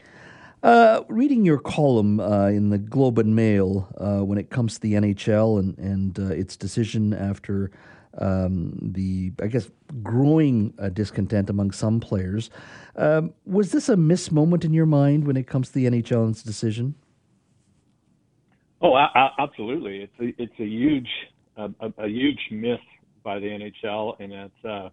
[0.64, 4.82] Uh, reading your column uh, in the Globe and Mail uh, when it comes to
[4.82, 7.72] the NHL and, and uh, its decision after
[8.18, 9.70] um, the, I guess,
[10.04, 12.50] growing uh, discontent among some players,
[12.96, 16.24] um, was this a miss moment in your mind when it comes to the NHL
[16.24, 16.96] and its decision?
[18.82, 20.02] Oh, I, I, absolutely.
[20.02, 21.10] It's a, it's a huge
[21.58, 22.80] a, a, huge miss
[23.24, 24.90] by the NHL, and it's uh,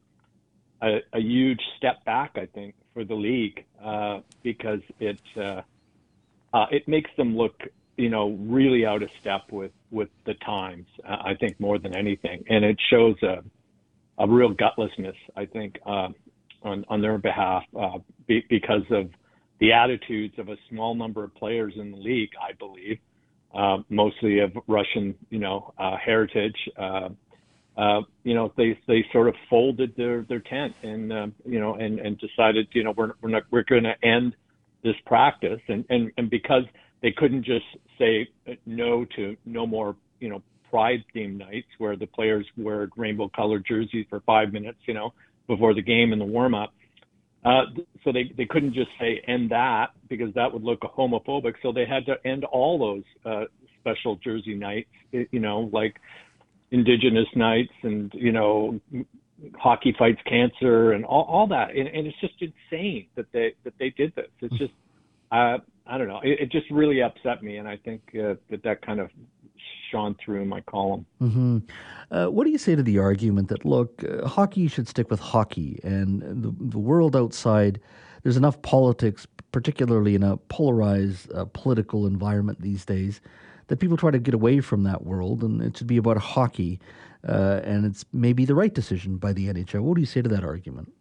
[0.83, 5.63] a, a huge step back, I think, for the league uh, because it uh,
[6.53, 7.61] uh, it makes them look,
[7.97, 10.87] you know, really out of step with with the times.
[11.05, 13.43] I think more than anything, and it shows a
[14.19, 15.17] a real gutlessness.
[15.37, 16.09] I think uh,
[16.63, 19.11] on on their behalf uh, be, because of
[19.61, 22.31] the attitudes of a small number of players in the league.
[22.41, 22.99] I believe
[23.55, 27.09] uh, mostly of Russian, you know, uh, heritage, uh,
[28.23, 32.19] you know, they they sort of folded their their tent and you know and and
[32.19, 34.35] decided, you know, we're we're not we're going to end
[34.83, 36.65] this practice, and and and because
[37.05, 37.67] they couldn't just
[37.99, 38.27] say
[38.65, 43.63] no to no more, you know, pride themed nights where the players wear rainbow colored
[43.69, 45.13] jerseys for five minutes, you know,
[45.47, 46.73] before the game and the warm up.
[47.45, 47.65] Uh,
[48.03, 51.53] so they, they couldn't just say end that because that would look homophobic.
[51.63, 53.45] So they had to end all those uh,
[53.81, 55.97] special jersey nights, you know, like
[56.71, 58.81] indigenous nights and you know
[59.59, 63.75] hockey fights cancer and all, all that and, and it's just insane that they that
[63.79, 64.73] they did this it's just
[65.31, 68.63] uh, i don't know it, it just really upset me and i think uh, that
[68.63, 69.11] that kind of
[69.91, 71.59] shone through in my column mm-hmm.
[72.11, 75.21] uh, what do you say to the argument that look uh, hockey should stick with
[75.21, 77.81] hockey and the, the world outside
[78.23, 83.21] there's enough politics particularly in a polarized uh, political environment these days
[83.69, 86.81] that people try to get away from that world and it should be about hockey.
[87.27, 89.81] Uh, and it's maybe the right decision by the NHL.
[89.81, 90.93] What do you say to that argument?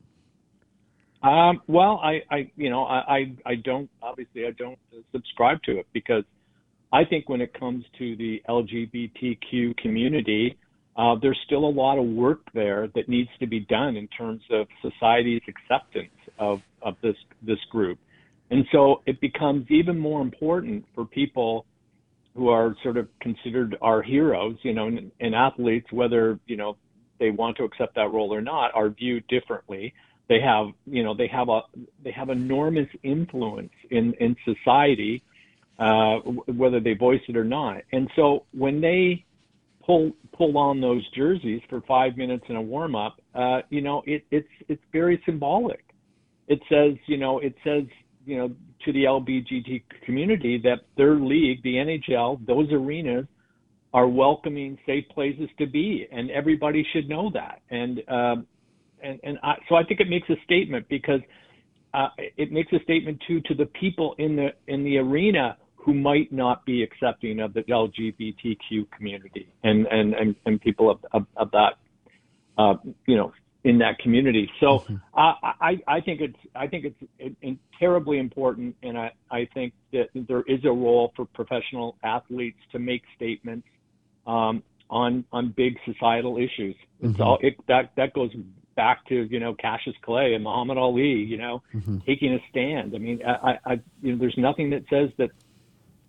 [1.24, 4.78] Um, well, I, I, you know, I, I don't obviously I don't
[5.12, 6.24] subscribe to it because
[6.92, 10.58] I think when it comes to the LGBTQ community,
[10.98, 14.42] uh, there's still a lot of work there that needs to be done in terms
[14.52, 17.98] of society's acceptance of, of this this group,
[18.52, 21.66] and so it becomes even more important for people
[22.36, 26.76] who are sort of considered our heroes, you know, and, and athletes, whether, you know,
[27.20, 29.94] they want to accept that role or not, are viewed differently.
[30.30, 31.62] They have, you know, they have a,
[32.04, 35.24] they have enormous influence in, in society,
[35.80, 37.78] uh, whether they voice it or not.
[37.92, 39.26] And so when they
[39.86, 44.02] pull, pull on those jerseys for five minutes in a warm up, uh, you know,
[44.06, 45.84] it, it's, it's very symbolic.
[46.48, 47.84] It says, you know, it says,
[48.26, 48.50] you know,
[48.86, 53.26] to the LBGT community that their league, the NHL, those arenas
[53.94, 57.62] are welcoming, safe places to be, and everybody should know that.
[57.70, 58.48] And um,
[59.04, 61.22] and and I, so I think it makes a statement because
[61.94, 65.94] uh, it makes a statement too to the people in the in the arena who
[65.94, 71.26] might not be accepting of the LGBTQ community and and and, and people of, of,
[71.38, 71.74] of that
[72.58, 73.32] uh, you know
[73.64, 74.50] in that community.
[74.60, 74.96] So mm-hmm.
[75.14, 79.48] uh, I, I think it's I think it's it, it, terribly important, and I, I
[79.54, 83.68] think that there is a role for professional athletes to make statements
[84.28, 86.76] um, on on big societal issues.
[87.02, 87.22] It's mm-hmm.
[87.22, 88.32] all it, that that goes
[88.76, 92.00] back to you know Cassius Clay and Muhammad Ali, you know, mm-hmm.
[92.06, 92.96] taking a stand.
[92.96, 95.30] I mean, I, I you know, there's nothing that says that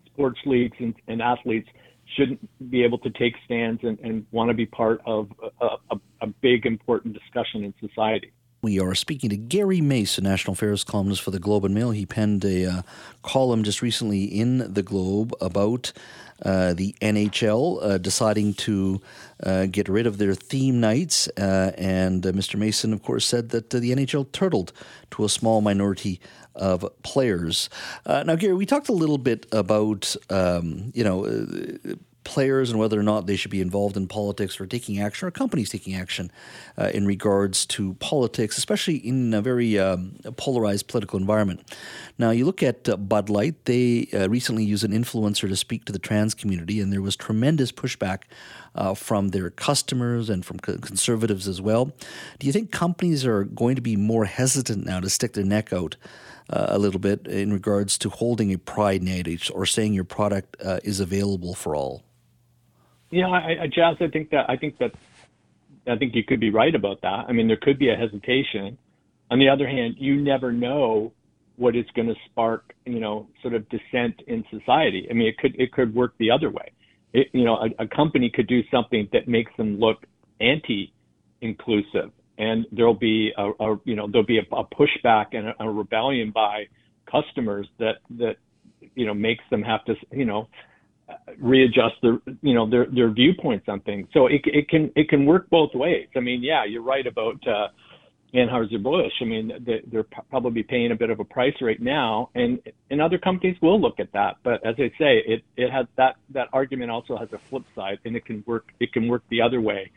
[0.06, 1.68] sports leagues and, and athletes
[2.16, 5.28] shouldn't be able to take stands and, and want to be part of
[5.60, 8.32] a, a, a big, important discussion in society.
[8.64, 11.90] We are speaking to Gary Mason, a national affairs columnist for the Globe and Mail.
[11.90, 12.82] He penned a uh,
[13.22, 15.92] column just recently in the Globe about
[16.42, 19.02] uh, the NHL uh, deciding to
[19.42, 21.28] uh, get rid of their theme nights.
[21.36, 22.58] Uh, and uh, Mr.
[22.58, 24.72] Mason, of course, said that the NHL turtled
[25.10, 26.18] to a small minority
[26.54, 27.68] of players.
[28.06, 31.26] now, Gary, we talked a little bit about, um, you know,
[32.24, 35.30] players and whether or not they should be involved in politics or taking action, or
[35.30, 36.30] companies taking action
[36.78, 41.60] uh, in regards to politics, especially in a very um, polarized political environment.
[42.18, 45.84] Now, you look at uh, Bud Light, they uh, recently used an influencer to speak
[45.84, 48.22] to the trans community, and there was tremendous pushback
[48.74, 51.92] uh, from their customers and from conservatives as well.
[52.38, 55.72] Do you think companies are going to be more hesitant now to stick their neck
[55.72, 55.96] out?
[56.50, 60.54] Uh, a little bit in regards to holding a pride night or saying your product
[60.62, 62.02] uh, is available for all?
[63.14, 64.92] Yeah, I, I, Jas, I think that I think that
[65.86, 67.26] I think you could be right about that.
[67.28, 68.76] I mean, there could be a hesitation.
[69.30, 71.12] On the other hand, you never know
[71.54, 75.06] what is going to spark, you know, sort of dissent in society.
[75.08, 76.72] I mean, it could it could work the other way.
[77.12, 80.06] It, you know, a, a company could do something that makes them look
[80.40, 85.54] anti-inclusive, and there'll be a, a you know there'll be a, a pushback and a,
[85.60, 86.66] a rebellion by
[87.08, 88.38] customers that that
[88.96, 90.48] you know makes them have to you know
[91.38, 94.08] readjust their you know their their viewpoints on things.
[94.12, 96.08] So it it can it can work both ways.
[96.16, 97.68] I mean, yeah, you're right about uh,
[98.34, 99.12] Anheuser Busch.
[99.20, 99.52] I mean,
[99.90, 103.80] they're probably paying a bit of a price right now, and and other companies will
[103.80, 104.36] look at that.
[104.42, 107.98] But as I say, it it has that that argument also has a flip side,
[108.04, 109.90] and it can work it can work the other way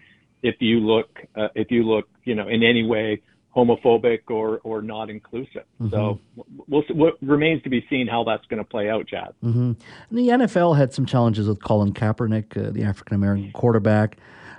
[0.44, 3.22] if you look uh, if you look you know in any way
[3.58, 5.64] homophobic or or not inclusive.
[5.82, 5.90] Mm-hmm.
[5.90, 6.20] So
[6.68, 9.34] we'll, what remains to be seen how that's going to play out, Chad.
[9.44, 9.72] Mm-hmm.
[10.12, 14.18] the NFL had some challenges with Colin Kaepernick, uh, the African American quarterback.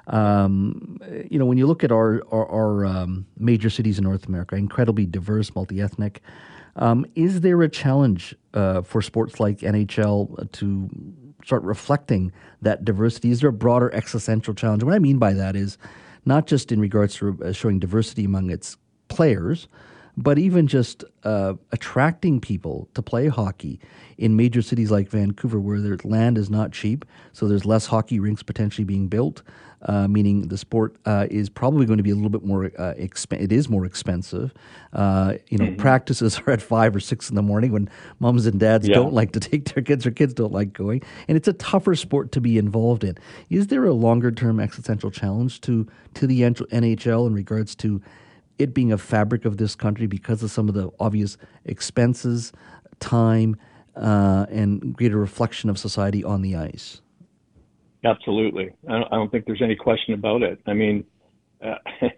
[0.09, 0.99] Um,
[1.31, 4.57] you know, when you look at our our, our um, major cities in North America,
[4.57, 6.21] incredibly diverse, multi ethnic.
[6.77, 10.89] Um, is there a challenge uh, for sports like NHL to
[11.45, 12.31] start reflecting
[12.63, 13.33] that diversity?
[13.33, 14.85] Is there a broader existential challenge?
[14.85, 15.77] What I mean by that is
[16.25, 18.77] not just in regards to uh, showing diversity among its
[19.09, 19.69] players,
[20.19, 23.79] but even just uh, attracting people to play hockey
[24.19, 28.19] in major cities like Vancouver, where their land is not cheap, so there's less hockey
[28.19, 29.43] rinks potentially being built,
[29.83, 32.65] uh, meaning the sport uh, is probably going to be a little bit more.
[32.65, 34.53] Uh, exp- it is more expensive.
[34.93, 35.77] Uh, you know, mm-hmm.
[35.77, 37.89] practices are at five or six in the morning when
[38.19, 38.97] moms and dads yeah.
[38.97, 41.95] don't like to take their kids, or kids don't like going, and it's a tougher
[41.95, 43.17] sport to be involved in.
[43.51, 48.03] Is there a longer term existential challenge to to the NHL in regards to
[48.59, 52.53] it being a fabric of this country because of some of the obvious expenses,
[53.01, 53.57] time,
[53.97, 57.01] uh, and greater reflection of society on the ice.
[58.05, 58.71] Absolutely.
[58.89, 60.61] I don't, think there's any question about it.
[60.67, 61.05] I mean,
[61.65, 61.77] uh,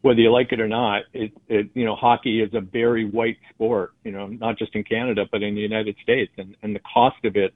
[0.00, 3.36] whether you like it or not, it, it, you know, hockey is a very white
[3.50, 6.32] sport, you know, not just in Canada, but in the United States.
[6.38, 7.54] And, and the cost of it,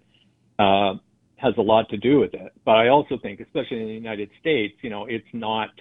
[0.59, 0.95] uh,
[1.37, 2.53] has a lot to do with it.
[2.65, 5.71] But I also think, especially in the United States, you know, it's not–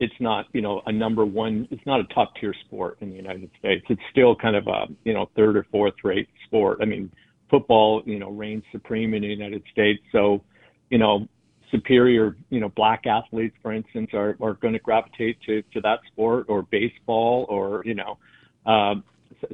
[0.00, 3.16] it's not you know a number one it's not a top tier sport in the
[3.16, 3.84] united states.
[3.88, 6.78] It's still kind of a you know third or fourth rate sport.
[6.82, 7.12] I mean
[7.50, 10.00] football you know reigns supreme in the united states.
[10.10, 10.42] So
[10.88, 11.28] you know
[11.70, 16.00] superior you know black athletes for instance are are going to gravitate to to that
[16.10, 18.18] sport or baseball or you know
[18.66, 19.04] um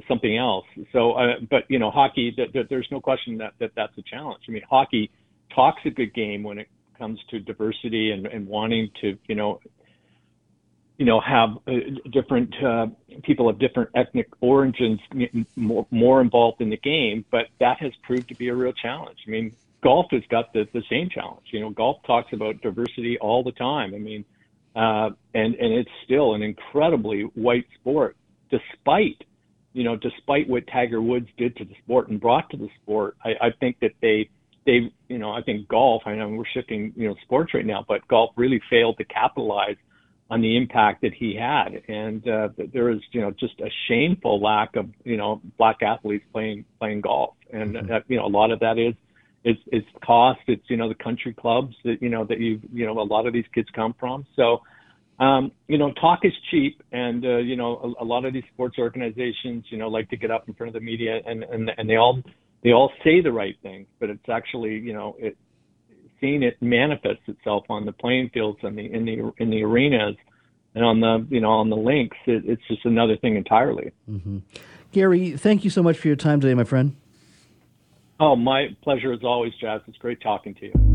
[0.07, 0.65] something else.
[0.91, 4.01] So uh, but you know hockey th- th- there's no question that, that that's a
[4.01, 4.43] challenge.
[4.47, 5.11] I mean hockey
[5.53, 6.67] talks a good game when it
[6.97, 9.59] comes to diversity and, and wanting to you know
[10.97, 11.71] you know, have uh,
[12.11, 12.87] different uh,
[13.23, 14.99] people of different ethnic origins
[15.55, 19.19] more, more involved in the game, but that has proved to be a real challenge.
[19.27, 21.45] I mean, golf has got the, the same challenge.
[21.51, 23.93] You know, golf talks about diversity all the time.
[23.93, 24.25] I mean,
[24.75, 28.15] uh, and and it's still an incredibly white sport,
[28.49, 29.23] despite
[29.73, 33.15] you know, despite what Tiger Woods did to the sport and brought to the sport.
[33.23, 34.29] I, I think that they
[34.65, 36.03] they you know I think golf.
[36.05, 39.77] I know we're shifting you know sports right now, but golf really failed to capitalize
[40.29, 41.83] on the impact that he had.
[41.87, 46.25] And uh, there is, you know, just a shameful lack of, you know, black athletes
[46.33, 47.35] playing playing golf.
[47.51, 47.91] And mm-hmm.
[47.91, 48.93] uh, you know, a lot of that is
[49.43, 50.41] it's it's cost.
[50.47, 53.25] It's you know the country clubs that you know that you you know a lot
[53.25, 54.25] of these kids come from.
[54.35, 54.61] So.
[55.19, 58.43] Um, you know, talk is cheap, and uh, you know, a, a lot of these
[58.53, 61.71] sports organizations, you know, like to get up in front of the media, and and
[61.75, 62.21] and they all
[62.63, 65.35] they all say the right things, but it's actually, you know, it
[66.19, 70.15] seen it manifest itself on the playing fields and the in the in the arenas
[70.75, 72.17] and on the you know on the links.
[72.25, 73.91] It, it's just another thing entirely.
[74.09, 74.39] Mm-hmm.
[74.91, 76.95] Gary, thank you so much for your time today, my friend.
[78.19, 79.81] Oh, my pleasure as always, Jas.
[79.87, 80.86] It's great talking to you.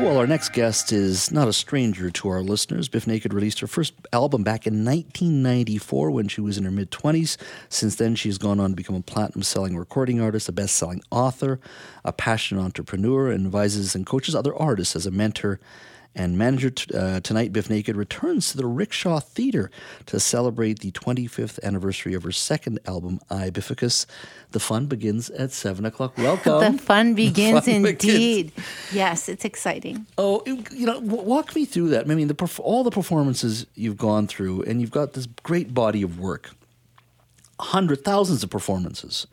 [0.00, 2.88] Well, our next guest is not a stranger to our listeners.
[2.88, 6.92] Bif Naked released her first album back in 1994 when she was in her mid
[6.92, 7.36] 20s.
[7.68, 11.02] Since then, she's gone on to become a platinum selling recording artist, a best selling
[11.10, 11.58] author,
[12.04, 15.58] a passionate entrepreneur, and advises and coaches other artists as a mentor
[16.14, 19.70] and manager t- uh, tonight, Bif Naked returns to the Rickshaw Theater
[20.06, 24.06] to celebrate the 25th anniversary of her second album, I Bificus.
[24.50, 26.18] The fun begins at 7 o'clock.
[26.18, 26.72] Welcome.
[26.72, 28.54] The fun begins the fun indeed.
[28.54, 28.92] Begins.
[28.92, 30.06] Yes, it's exciting.
[30.16, 32.10] Oh, you know, walk me through that.
[32.10, 36.02] I mean, the all the performances you've gone through, and you've got this great body
[36.02, 36.50] of work,
[37.60, 39.26] hundred thousands of performances.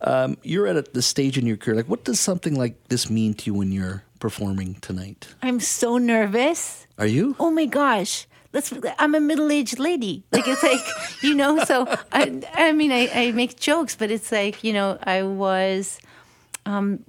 [0.00, 1.76] Um, you're at the stage in your career.
[1.76, 5.28] Like, what does something like this mean to you when you're performing tonight?
[5.42, 6.86] I'm so nervous.
[6.98, 7.36] Are you?
[7.38, 8.26] Oh my gosh.
[8.52, 10.24] Let's, I'm a middle-aged lady.
[10.32, 10.80] Like it's like,
[11.22, 14.98] you know, so I, I mean, I, I make jokes, but it's like, you know,
[15.02, 15.98] I was,
[16.64, 17.04] um,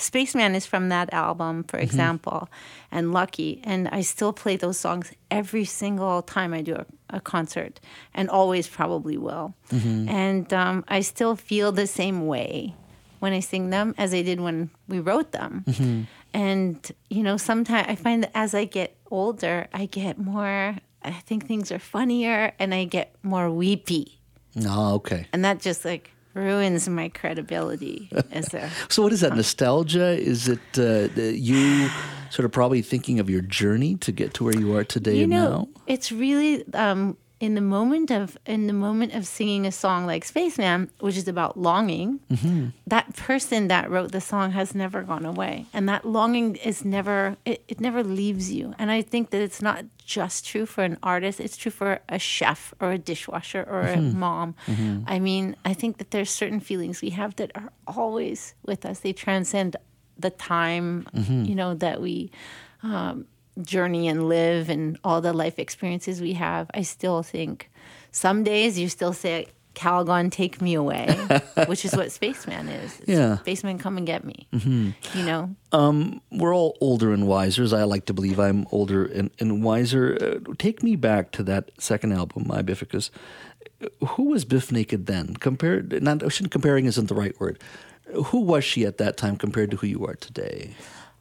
[0.00, 1.84] Spaceman is from that album, for mm-hmm.
[1.84, 2.48] example,
[2.90, 3.60] and Lucky.
[3.64, 7.80] And I still play those songs every single time I do a, a concert,
[8.14, 9.54] and always probably will.
[9.70, 10.08] Mm-hmm.
[10.08, 12.74] And um, I still feel the same way
[13.20, 15.64] when I sing them as I did when we wrote them.
[15.66, 16.02] Mm-hmm.
[16.32, 21.10] And, you know, sometimes I find that as I get older, I get more, I
[21.10, 24.20] think things are funnier and I get more weepy.
[24.64, 25.26] Oh, okay.
[25.32, 28.70] And that just like ruins my credibility as a.
[28.88, 29.36] so, what is that?
[29.36, 30.18] Nostalgia?
[30.18, 31.88] Is it uh, you
[32.30, 35.26] sort of probably thinking of your journey to get to where you are today you
[35.26, 35.68] know, now?
[35.86, 36.64] It's really.
[36.74, 41.16] Um, in the moment of in the moment of singing a song like Spaceman, which
[41.16, 42.68] is about longing, mm-hmm.
[42.86, 47.38] that person that wrote the song has never gone away, and that longing is never
[47.46, 48.74] it, it never leaves you.
[48.78, 52.18] And I think that it's not just true for an artist; it's true for a
[52.18, 54.10] chef or a dishwasher or mm-hmm.
[54.10, 54.54] a mom.
[54.66, 55.04] Mm-hmm.
[55.06, 59.00] I mean, I think that there's certain feelings we have that are always with us.
[59.00, 59.76] They transcend
[60.18, 61.44] the time, mm-hmm.
[61.44, 62.30] you know, that we.
[62.82, 63.26] Um,
[63.62, 67.70] journey and live and all the life experiences we have, I still think
[68.12, 71.06] some days you still say, Calgon, take me away,
[71.66, 72.98] which is what Spaceman is.
[73.00, 73.38] It's Yeah.
[73.38, 74.48] Spaceman, come and get me.
[74.52, 74.94] Mhm.
[75.14, 75.54] You know?
[75.72, 77.62] Um, we're all older and wiser.
[77.62, 80.18] As I like to believe I'm older and, and wiser.
[80.48, 83.10] Uh, take me back to that second album, I Bificus.
[84.08, 85.34] Who was Bif Naked then?
[85.36, 87.62] Compared, not comparing isn't the right word.
[88.26, 90.74] Who was she at that time compared to who you are today?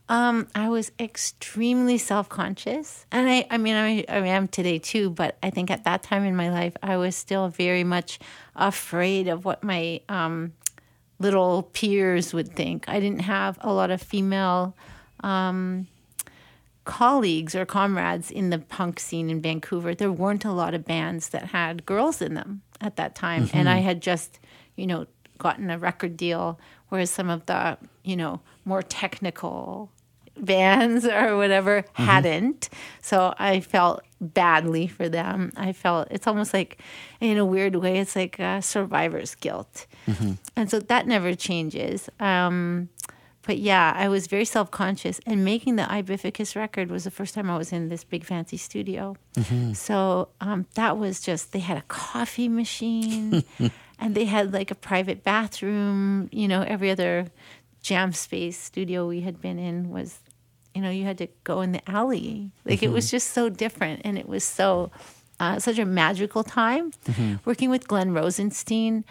[0.09, 5.11] Um, I was extremely self-conscious, and I, I mean, I, I am today too.
[5.11, 8.17] But I think at that time in my life, I was still very much
[8.55, 10.53] afraid of what my um,
[11.19, 12.89] little peers would think.
[12.89, 14.75] I didn't have a lot of female
[15.19, 15.85] um,
[16.85, 19.93] colleagues or comrades in the punk scene in Vancouver.
[19.93, 23.51] There weren't a lot of bands that had girls in them at that time, Mhm.
[23.53, 24.39] and I had just,
[24.75, 25.05] you know,
[25.37, 29.91] gotten a record deal, whereas some of the, you know, more technical
[30.45, 32.69] bands or whatever hadn't.
[33.01, 35.51] So I felt badly for them.
[35.55, 36.81] I felt it's almost like,
[37.21, 39.87] in a weird way, it's like uh, survivor's guilt.
[40.55, 42.09] And so that never changes.
[42.19, 42.89] Um,
[43.43, 47.11] but yeah, I was very self conscious, and making the I Bificus record was the
[47.11, 49.15] first time I was in this big fancy studio.
[49.35, 49.75] Mhm.
[49.75, 53.43] So um, that was just, they had a coffee machine
[53.99, 56.29] and they had like a private bathroom.
[56.31, 57.27] You know, every other
[57.81, 60.19] jam space studio we had been in was,
[60.79, 62.51] you know, you had to go in the alley.
[62.63, 63.11] Like it was Mhm.
[63.11, 64.91] just so different, and it was so,
[65.41, 66.91] uh, such a magical time.
[67.05, 67.39] Mhm.
[67.43, 69.03] Working with Glenn Rosenstein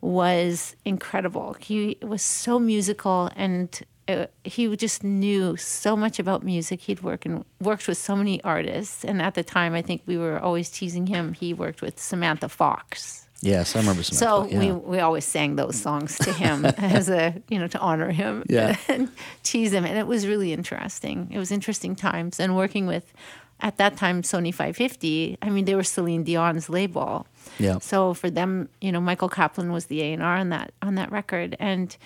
[0.00, 1.56] was incredible.
[1.60, 3.68] He was so musical and
[4.08, 6.80] uh, he just knew so much about music.
[6.80, 10.16] He'd worked and worked with so many artists, and at the time, I think we
[10.16, 11.32] were always teasing him.
[11.34, 13.28] He worked with Samantha Fox.
[13.42, 14.16] Yes, I remember some.
[14.16, 14.58] So yeah.
[14.58, 18.44] we we always sang those songs to him as a you know to honor him
[18.48, 18.76] Yeah.
[18.88, 19.08] and
[19.42, 21.28] tease him, and it was really interesting.
[21.32, 23.12] It was interesting times, and working with
[23.60, 25.38] at that time Sony 550.
[25.42, 27.26] I mean, they were Celine Dion's label.
[27.58, 27.78] Yeah.
[27.78, 30.94] So for them, you know, Michael Kaplan was the A and R on that on
[30.96, 31.96] that record, and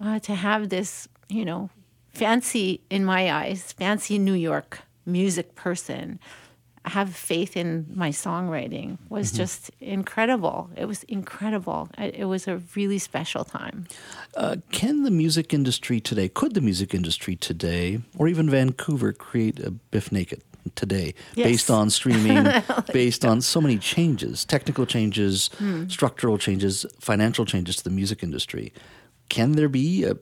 [0.00, 1.70] uh, to have this, you know,
[2.12, 6.18] fancy in my eyes, fancy New York music person
[6.84, 9.36] have faith in my songwriting was Mhm.
[9.36, 10.68] just incredible.
[10.76, 11.88] It was incredible.
[11.96, 13.86] It, was a really special time.
[14.36, 19.60] Uh, can the music industry today, could the music industry today, or even Vancouver, create
[19.60, 20.42] a Bif Naked
[20.74, 21.46] today Yes.
[21.46, 22.46] based on streaming,
[22.92, 25.88] based on so many changes, technical changes, Hmm.
[25.88, 28.72] structural changes, financial changes to the music industry?
[29.28, 30.14] Can there be a,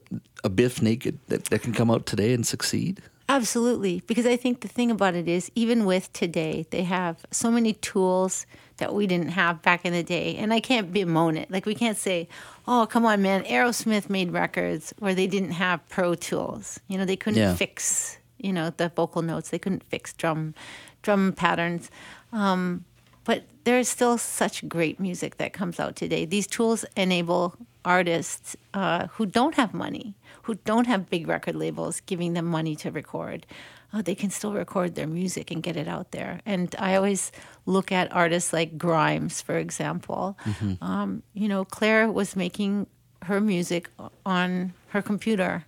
[0.43, 3.01] a Bif Naked that, that can come out today and succeed?
[3.31, 4.03] Absolutely.
[4.07, 7.71] Because I think the thing about it is, even with today, they have so many
[7.73, 8.45] tools
[8.77, 10.35] that we didn't have back in the day.
[10.35, 11.49] And I can't bemoan it.
[11.49, 12.27] Like, we can't say,
[12.67, 16.79] oh, come on, man, Aerosmith made records where they didn't have Pro Tools.
[16.89, 17.55] You know, they couldn't Yeah.
[17.55, 20.53] fix, you know, the vocal notes, they couldn't fix drum,
[21.01, 21.89] drum patterns.
[22.33, 22.83] Um,
[23.23, 26.25] but there is still such great music that comes out today.
[26.25, 27.55] These tools enable
[27.85, 32.75] artists uh, who don't have money, who don't have big record labels giving them money
[32.77, 33.45] to record.
[33.93, 36.39] Uh, they can still record their music and get it out there.
[36.45, 37.31] And I always
[37.65, 40.37] look at artists like Grimes, for example.
[40.45, 40.77] Mhm.
[40.81, 42.87] Um, you know, Claire was making
[43.23, 43.89] her music
[44.25, 45.65] on her computer,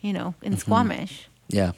[0.00, 1.28] you know, in Squamish.
[1.48, 1.72] Yeah.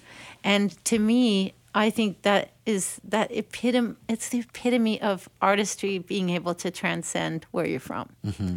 [0.45, 3.95] And to me, I think that is that epitome.
[4.09, 8.09] It's the epitome of artistry being able to transcend where you're from.
[8.25, 8.57] hmm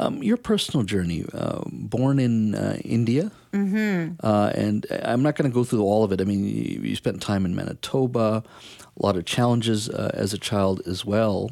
[0.00, 4.14] Um, your personal journey, uh, born in uh, India, Mm-hmm.
[4.22, 6.20] uh, and I'm not going to go through all of it.
[6.20, 10.38] I mean, you, you spent time in Manitoba, a lot of challenges uh, as a
[10.38, 11.50] child as well.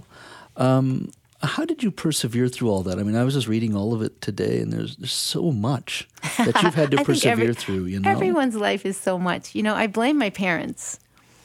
[0.59, 1.11] Um,
[1.43, 2.99] how did you persevere through all that?
[2.99, 6.07] I mean, I was just reading all of it today, and there's, there's so much
[6.37, 7.85] that you've had to persevere every- through.
[7.87, 9.55] You know, Everyone's life is so much.
[9.55, 11.01] You know, I blame my parents.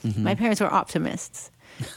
[0.05, 0.17] Mhm.
[0.17, 1.49] My parents were optimists,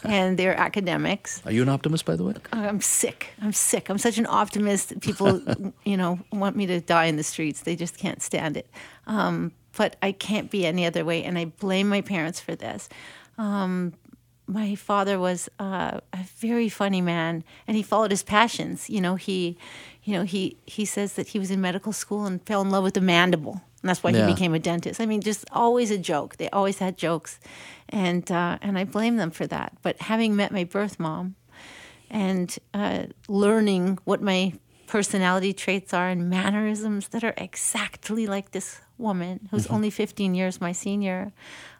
[0.05, 1.43] and they're academics.
[1.45, 2.35] Are you an optimist, by the way?
[2.53, 3.28] I'm sick.
[3.41, 3.89] I'm sick.
[3.89, 5.01] I'm such an optimist.
[5.01, 5.41] People,
[5.85, 7.62] you know, want me to die in the streets.
[7.62, 8.68] They just can't stand it.
[9.07, 12.89] Um, but I can't be any other way, and I blame my parents for this.
[13.39, 13.95] Um,
[14.47, 18.91] my father was uh, a very funny man, and he followed his passions.
[18.91, 19.57] You know, he,
[20.05, 22.85] you know, he he says that he was in medical school and fell in love
[22.85, 24.26] with the mandible, and that's why Yeah.
[24.26, 24.99] he became a dentist.
[24.99, 26.39] I mean, just always a joke.
[26.39, 27.39] They always had jokes,
[27.91, 29.72] and uh, and I blame them for that.
[29.82, 31.35] But having met my birth mom,
[32.11, 34.55] and uh, learning what my
[34.87, 39.74] personality traits are and mannerisms that are exactly like this woman who's Mhm.
[39.74, 41.32] only 15 years my senior.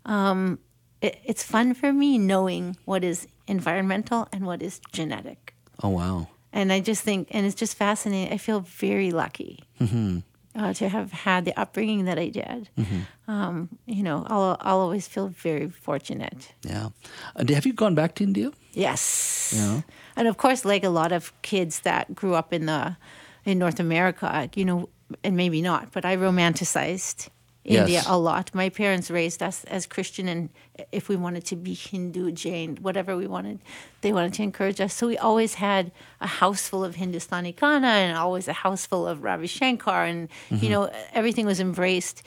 [0.05, 0.59] Um,
[1.01, 5.55] it, it's fun for me knowing what is environmental and what is genetic.
[5.83, 6.29] Oh wow.
[6.53, 8.33] And I just think, and it's just fascinating.
[8.35, 9.61] I feel very lucky.
[9.79, 10.19] hmm
[10.57, 12.69] uh, to have had the upbringing that I did.
[12.79, 13.31] Mm-hmm.
[13.31, 16.53] Um, you know, I'll, I'll always feel very fortunate.
[16.63, 16.91] Yeah.
[17.35, 18.53] And have you gone back to India?
[18.73, 19.53] Yes.
[19.57, 19.83] Yeah.
[20.17, 22.97] And of course, like a lot of kids that grew up in the
[23.45, 24.89] in North America, you know,
[25.23, 27.29] and maybe not, but I romanticized
[27.65, 28.07] India Yes.
[28.09, 28.55] a lot.
[28.55, 30.49] My parents raised us as Christian, and
[30.93, 33.59] if we wanted to be Hindu, Jain, whatever we wanted,
[34.03, 34.93] they wanted to encourage us.
[34.93, 35.91] So we always had
[36.21, 40.29] a house full of Hindustani Kana and always a house full of Ravi Shankar, and
[40.51, 42.23] you know everything was embraced.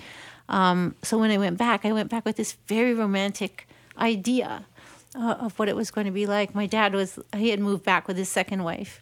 [0.50, 3.68] Um, so when I went back, I went back with this very romantic
[4.00, 4.66] idea
[5.16, 6.56] uh, of what it was going to be like.
[6.56, 9.02] My dad was he had moved back with his second wife.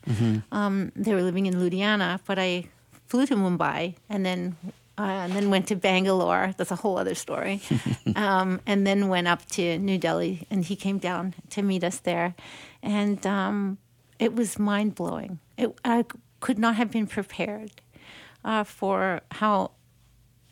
[0.52, 2.66] Um, they were living in Ludhiana, but I
[3.08, 4.58] flew to Mumbai and then
[4.98, 6.54] uh, and then went to Bangalore.
[6.58, 7.62] That's a whole other story.
[8.16, 12.00] um, and then went up to New Delhi, and he came down to meet us
[12.00, 12.36] there,
[12.82, 13.78] and um,
[14.20, 15.40] it was mind blowing.
[15.84, 16.06] I
[16.40, 17.72] could not have been prepared
[18.44, 19.72] uh, for how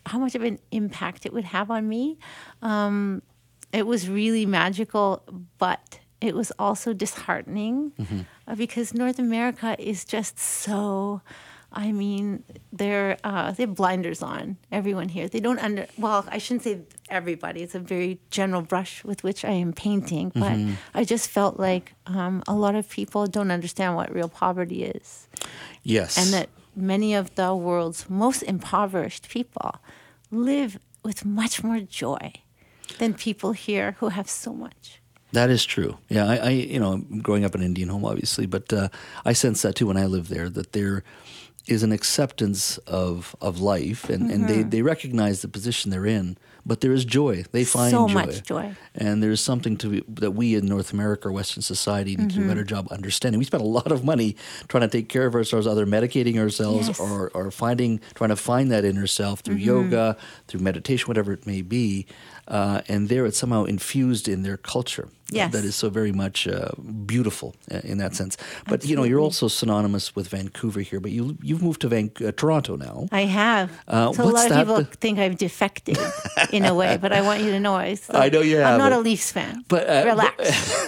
[0.06, 2.18] how much of an impact it would have on me.
[2.62, 3.22] Um,
[3.72, 5.24] it was really magical,
[5.58, 7.94] but it was also disheartening
[8.48, 11.22] uh, because North America is just so.
[11.76, 14.58] I mean, they're uh, they have blinders on.
[14.72, 15.88] Everyone here, they don't under.
[15.98, 17.64] Well, I shouldn't say everybody.
[17.64, 20.58] It's a very general brush with which I am painting, but
[20.94, 25.28] I just felt like um, a lot of people don't understand what real poverty is
[25.84, 26.18] Yes.
[26.18, 29.76] and that many of the world's most impoverished people
[30.32, 32.34] live with much more joy
[33.00, 35.00] than people here who have so much.
[35.32, 35.98] That is true.
[36.10, 38.90] Yeah, I, I you know, growing up in an Indian home, obviously, but uh,
[39.26, 40.48] I sense that too when I live there.
[40.50, 41.04] That there
[41.68, 44.48] is an acceptance of of life, and, and Mm-hmm.
[44.48, 47.44] they, they recognize the position they're in, but there is joy.
[47.52, 48.14] They find So joy.
[48.14, 48.76] much joy.
[48.96, 52.36] and there's something to be, that we in North America or Western society need to
[52.36, 52.40] Mm-hmm.
[52.40, 53.40] do a better job understanding.
[53.40, 54.36] We spend a lot of money
[54.68, 57.00] trying to take care of ourselves, either medicating ourselves Yes.
[57.00, 59.92] or or finding trying to find that inner self through Mm-hmm.
[59.92, 62.06] yoga, through meditation, whatever it may be.
[62.48, 65.08] Uh, and there, it's somehow infused in their culture.
[65.32, 65.52] Yes.
[65.54, 66.70] that is so very much uh,
[67.08, 68.38] beautiful uh, in that sense.
[68.68, 71.00] But you know, you're also synonymous with Vancouver here.
[71.00, 73.08] But you you've moved to Van- uh, Toronto now.
[73.12, 73.72] I have.
[73.88, 75.98] Uh, so a what's lot of that people think I've defected
[76.54, 77.94] in a way, but I want you to know I.
[78.04, 79.64] Still, I know you I'm not a Leafs fan.
[79.68, 80.38] But uh, relax.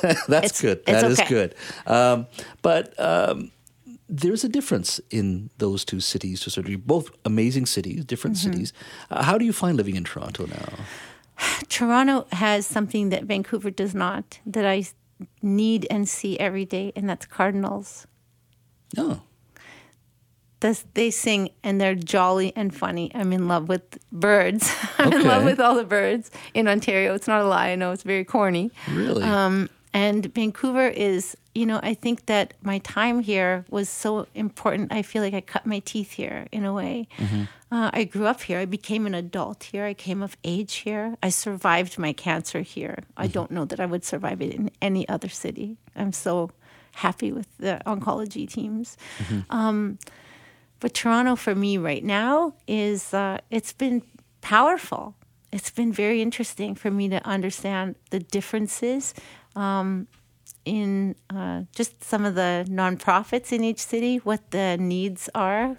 [0.02, 0.78] but- that's It's- good.
[0.88, 1.30] it's That is okay.
[1.30, 1.56] good.
[1.88, 2.28] Um,
[2.62, 3.52] but um,
[4.08, 6.86] there's a difference in those two cities to certain degree.
[6.86, 8.52] Both amazing cities, different Mm-hmm.
[8.54, 8.74] cities.
[9.10, 10.74] Uh, how do you find living in Toronto now?
[11.70, 14.86] Toronto has something that Vancouver does not, that I
[15.42, 18.06] need and see every day, and that's cardinals.
[18.98, 19.22] No.
[20.66, 23.12] This, they sing and they're jolly and funny.
[23.14, 24.74] I'm in love with birds.
[24.98, 27.14] I'm in love with all the birds in Ontario.
[27.14, 27.70] It's not a lie.
[27.70, 28.72] I know it's very corny.
[28.90, 29.22] Really?
[29.22, 34.92] Um, and Vancouver is, you know, I think that my time here was so important.
[34.92, 37.10] I feel like I cut my teeth here in a way.
[37.72, 38.58] Uh, I grew up here.
[38.58, 39.86] I became an adult here.
[39.86, 41.16] I came of age here.
[41.22, 43.04] I survived my cancer here.
[43.16, 45.78] I don't know that I would survive it in any other city.
[45.96, 46.50] I'm so
[46.94, 48.98] happy with the oncology teams.
[49.52, 50.00] Um,
[50.86, 54.04] but Toronto for me right now is uh, it's been
[54.42, 55.16] powerful.
[55.52, 59.16] It's been very interesting for me to understand the differences
[59.56, 60.08] um,
[60.64, 65.76] in uh, just some of the nonprofits in each city, what the needs are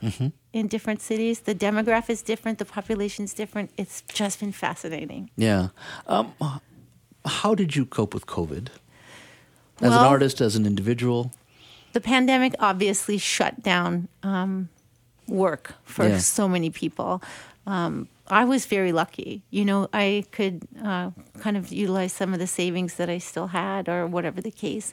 [0.53, 1.39] in different cities.
[1.39, 3.71] The demographic is different, the population is different.
[3.77, 5.31] It's just been fascinating.
[5.37, 5.69] Yeah.
[6.09, 6.33] Um,
[7.25, 8.71] how did you cope with COVID?
[9.81, 11.31] As an artist, as an individual?
[11.97, 14.69] the pandemic obviously shut down um,
[15.29, 16.19] work for Yeah.
[16.19, 17.23] so many people.
[17.67, 19.43] Um, I was very lucky.
[19.51, 21.11] You know, I could uh,
[21.41, 24.93] kind of utilize some of the savings that I still had, or whatever the case.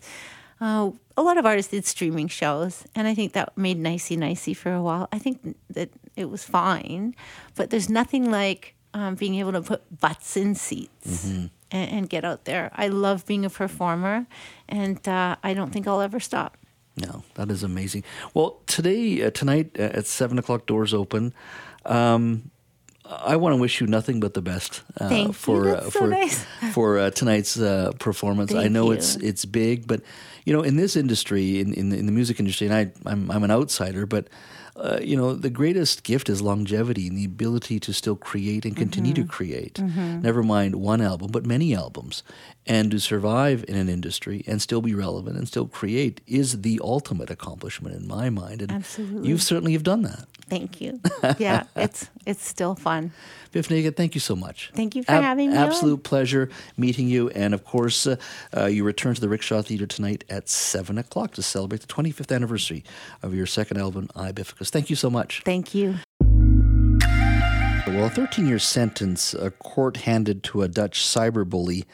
[0.61, 4.53] Uh, a lot of artists did streaming shows, and I think that made nicey nicey
[4.53, 5.07] for a while.
[5.11, 7.15] I think that it was fine,
[7.55, 12.23] but there's nothing like um, being able to put butts in seats and, and get
[12.23, 12.69] out there.
[12.75, 14.25] I love being a performer,
[14.69, 16.55] and uh, I don't think I'll ever stop.
[16.95, 18.03] No, that is amazing.
[18.33, 21.33] Well, today, uh, tonight uh, at seven o'clock, doors open.
[21.85, 22.51] Um,
[23.05, 25.33] I want to wish you nothing but the best uh, Thank you.
[25.33, 26.45] for uh, so for nice.
[26.73, 28.53] for uh, tonight's uh, performance.
[28.53, 28.91] I know you.
[28.97, 30.01] it's it's big, but
[30.45, 33.29] you know, in this industry, in in the, in the music industry, and I I'm
[33.31, 34.27] I'm an outsider, but.
[34.75, 38.75] Uh, you know, the greatest gift is longevity and the ability to still create and
[38.75, 39.21] continue Mm-hmm.
[39.21, 39.79] to create.
[39.79, 42.23] Never mind one album, but many albums.
[42.65, 46.79] And to survive in an industry and still be relevant and still create is the
[46.81, 48.61] ultimate accomplishment in my mind.
[48.61, 49.27] And Absolutely.
[49.27, 50.27] you certainly have done that.
[50.49, 50.99] Thank you.
[51.39, 53.11] Yeah, it's it's still fun.
[53.51, 54.71] Bif Naked, thank you so much.
[54.75, 55.67] Thank you for having me on.
[55.67, 57.29] Absolute pleasure meeting you.
[57.29, 58.17] And of course, uh,
[58.55, 62.33] uh, you return to the Rickshaw Theatre tonight at 7 o'clock to celebrate the 25th
[62.33, 62.83] anniversary
[63.21, 64.69] of your second album, I Bificus.
[64.69, 65.41] Thank you so much.
[65.45, 65.95] Thank you.
[67.87, 71.85] Well, a 13 year sentence a court handed to a Dutch cyber bully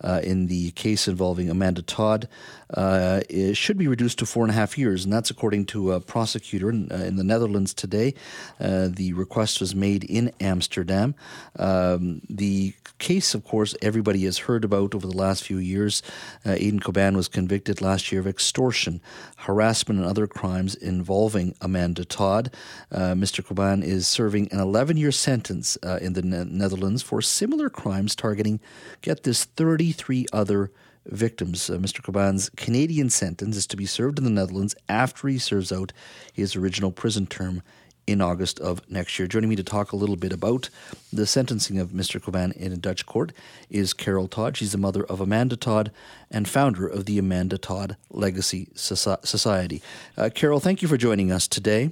[0.00, 2.28] Uh, in the case involving Amanda Todd
[2.72, 3.20] uh,
[3.52, 6.70] should be reduced to four and a half years, and that's according to a prosecutor
[6.70, 8.14] in, uh, in the Netherlands today.
[8.60, 11.14] Uh, the request was made in Amsterdam.
[11.58, 16.02] Um, the case, of course, everybody has heard about over the last few years.
[16.44, 19.00] Uh, Aydin Coban was convicted last year of extortion,
[19.36, 22.54] harassment, and other crimes involving Amanda Todd.
[22.90, 23.44] Uh, Mr.
[23.44, 28.60] Coban is serving an 11 year sentence in the ne- Netherlands for similar crimes targeting,
[29.02, 30.70] get this, 33 other
[31.06, 31.68] victims.
[31.68, 32.02] Uh, Mr.
[32.02, 35.92] Coban's Canadian sentence is to be served in the Netherlands after he serves out
[36.32, 37.62] his original prison term
[38.06, 39.26] in August of next year.
[39.26, 40.68] Joining me to talk a little bit about
[41.12, 42.20] the sentencing of Mr.
[42.20, 43.32] Coban in a Dutch court
[43.70, 44.56] is Carol Todd.
[44.56, 45.90] She's the mother of Amanda Todd
[46.30, 49.82] and founder of the Amanda Todd Legacy Society.
[50.16, 51.90] Uh, Carol, thank you for joining us today.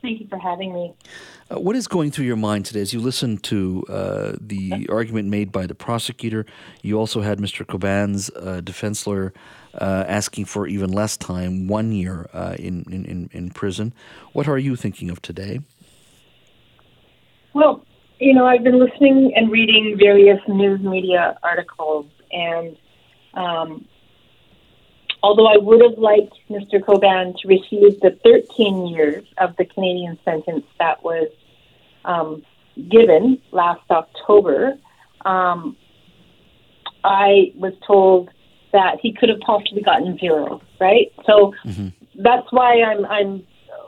[0.00, 0.94] Thank you for having me.
[1.50, 5.28] Uh, what is going through your mind today as you listen to uh, the argument
[5.28, 6.46] made by the prosecutor?
[6.82, 7.66] You also had Mr.
[7.66, 9.32] Coban's uh, defense lawyer
[9.74, 13.92] uh, asking for even less time, one year uh, in, in, in prison.
[14.32, 15.60] What are you thinking of today?
[17.54, 17.84] Well,
[18.20, 22.76] you know, I've been listening and reading various news media articles, and
[23.34, 23.86] um,
[25.22, 26.80] although I would have liked Mr.
[26.80, 31.28] Coban to receive the 13 years of the Canadian sentence that was
[32.04, 32.42] um,
[32.90, 34.78] given last October,
[35.24, 35.76] um,
[37.04, 38.30] I was told
[38.72, 41.12] that he could have possibly gotten zero, right?
[41.26, 41.88] So mm-hmm.
[42.22, 43.46] that's why I'm I'm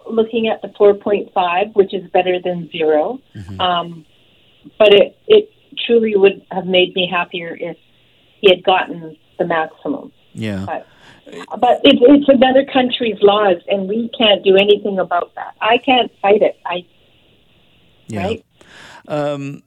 [0.08, 3.60] looking at the 4.5, which is better than 0 mm-hmm.
[3.60, 4.06] um,
[4.78, 5.50] but it it
[5.86, 7.76] truly would have made me happier if
[8.40, 10.12] he had gotten the maximum.
[10.32, 10.64] Yeah.
[10.66, 10.86] But,
[11.58, 15.54] but it, it's another country's laws, and we can't do anything about that.
[15.60, 16.58] I can't fight it.
[16.66, 16.86] I
[18.06, 18.22] yeah.
[18.22, 18.44] right.
[19.08, 19.62] Um,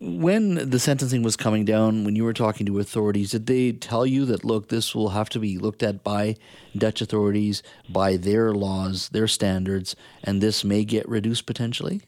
[0.00, 4.06] when the sentencing was coming down, when you were talking to authorities, did they tell
[4.06, 6.36] you that look, this will have to be looked at by
[6.76, 12.02] Dutch authorities, by their laws, their standards, and this may get reduced potentially?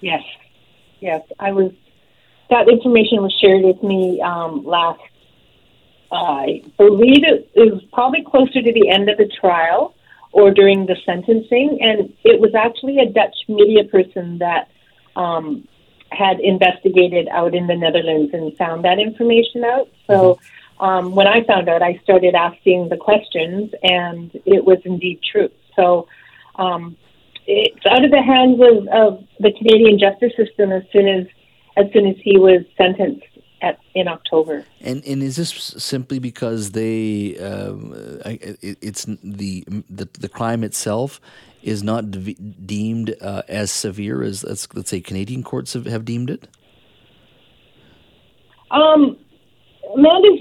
[0.00, 0.22] Yes,
[1.00, 1.22] yes.
[1.38, 1.72] I was.
[2.48, 5.00] That information was shared with me um, last
[6.12, 9.94] I believe it was probably closer to the end of the trial
[10.32, 14.68] or during the sentencing, and it was actually a Dutch media person that
[15.16, 15.66] um,
[16.12, 19.88] had investigated out in the Netherlands and found that information out.
[20.06, 20.38] So
[20.78, 25.50] um, when I found out, I started asking the questions, and it was indeed true.
[25.74, 26.06] So
[26.56, 26.96] um,
[27.46, 31.26] it's out of the hands of, of the Canadian justice system as soon as
[31.78, 33.26] as soon as he was sentenced
[33.66, 34.64] at, in October.
[34.80, 37.92] And and is this simply because they um,
[38.24, 41.20] it, it's the, the the crime itself
[41.62, 46.04] is not de- deemed uh, as severe as let's, let's say Canadian courts have, have
[46.04, 46.48] deemed it?
[48.70, 49.16] Um,
[49.94, 50.40] Amanda's,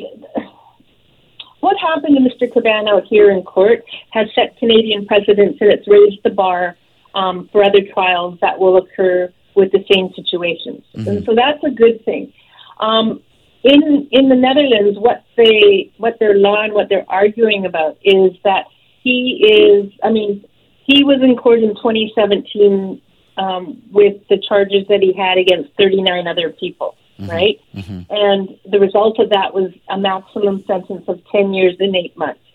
[1.61, 2.51] what happened to Mr.
[2.51, 6.78] Coban out here in court has set Canadian precedents and it's raised the bar
[7.15, 10.84] um, for other trials that will occur with the same situations.
[10.95, 11.09] Mm-hmm.
[11.09, 12.34] And so that's a good thing.
[12.80, 13.21] Um,
[13.65, 18.32] in in the Netherlands, what they what their law and what they're arguing about is
[18.43, 18.65] that
[19.01, 19.91] he is.
[20.03, 20.45] I mean,
[20.86, 23.01] he was in court in 2017
[23.38, 27.30] um, with the charges that he had against 39 other people, mm-hmm.
[27.30, 27.59] right?
[27.73, 28.01] Mm-hmm.
[28.09, 32.45] And the result of that was a maximum sentence of 10 years and eight months,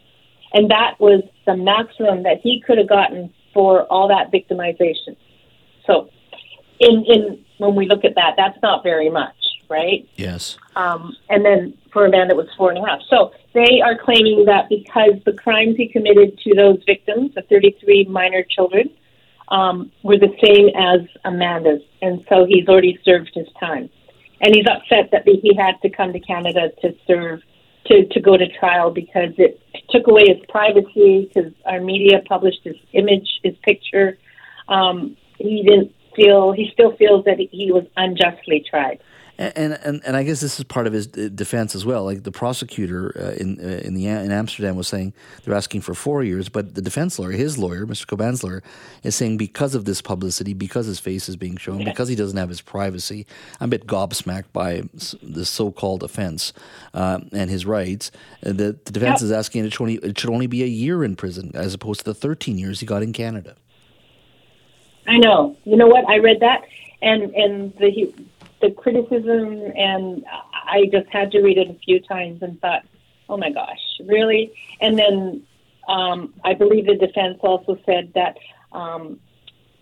[0.52, 5.16] and that was the maximum that he could have gotten for all that victimization.
[5.86, 6.08] So,
[6.78, 9.34] in in when we look at that, that's not very much
[9.70, 10.06] right?
[10.16, 10.58] Yes.
[10.76, 13.00] Um, and then for a man, it was four and a half.
[13.08, 18.04] So they are claiming that because the crimes he committed to those victims, the 33
[18.04, 18.90] minor children,
[19.48, 23.90] um, were the same as Amanda's, and so he's already served his time.
[24.40, 27.42] And he's upset that he had to come to Canada to serve,
[27.86, 29.60] to, to go to trial because it
[29.90, 34.16] took away his privacy, because our media published his image, his picture.
[34.68, 39.00] Um, he didn't feel, he still feels that he was unjustly tried.
[39.40, 42.04] And, and and I guess this is part of his defense as well.
[42.04, 45.94] Like the prosecutor uh, in uh, in the in Amsterdam was saying they're asking for
[45.94, 48.06] four years, but the defense lawyer, his lawyer, Mr.
[48.06, 48.62] Coban's lawyer,
[49.02, 52.36] is saying because of this publicity, because his face is being shown, because he doesn't
[52.36, 53.26] have his privacy,
[53.60, 54.82] I'm a bit gobsmacked by
[55.22, 56.52] the so-called offense
[56.92, 58.10] uh, and his rights.
[58.44, 59.22] Uh, the, the defense yep.
[59.22, 62.00] is asking it should, only, it should only be a year in prison as opposed
[62.00, 63.56] to the 13 years he got in Canada.
[65.06, 65.56] I know.
[65.64, 66.06] You know what?
[66.08, 66.66] I read that,
[67.00, 68.12] and and the
[68.60, 72.82] the criticism, and I just had to read it a few times and thought,
[73.28, 74.52] oh my gosh, really?
[74.80, 75.42] And then
[75.88, 78.36] um, I believe the defense also said that
[78.72, 79.18] um,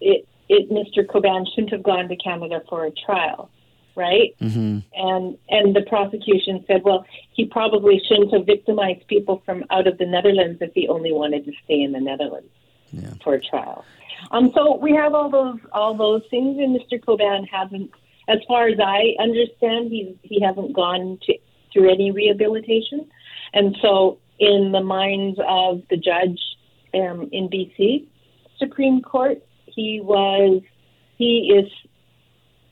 [0.01, 1.05] it it, Mr.
[1.07, 3.51] Coban shouldn't have gone to Canada for a trial,
[3.97, 4.35] right?
[4.41, 4.79] Mm-hmm.
[4.95, 9.99] And and the prosecution said, well, he probably shouldn't have victimized people from out of
[9.99, 12.49] the Netherlands if he only wanted to stay in the Netherlands
[12.93, 13.11] Yeah.
[13.23, 13.85] for a trial.
[14.31, 16.99] Um, so we have all those all those things, and Mr.
[17.03, 17.91] Coban hasn't,
[18.29, 21.35] as far as I understand, he's he hasn't gone to
[21.73, 23.09] through any rehabilitation,
[23.53, 26.39] and so in the minds of the judge
[26.95, 28.07] um, in BC
[28.59, 30.63] Supreme Court, he was
[31.17, 31.71] he is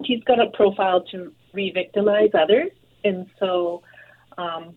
[0.05, 2.71] he's got a profile to re-victimize others,
[3.05, 3.83] and so
[4.39, 4.75] um,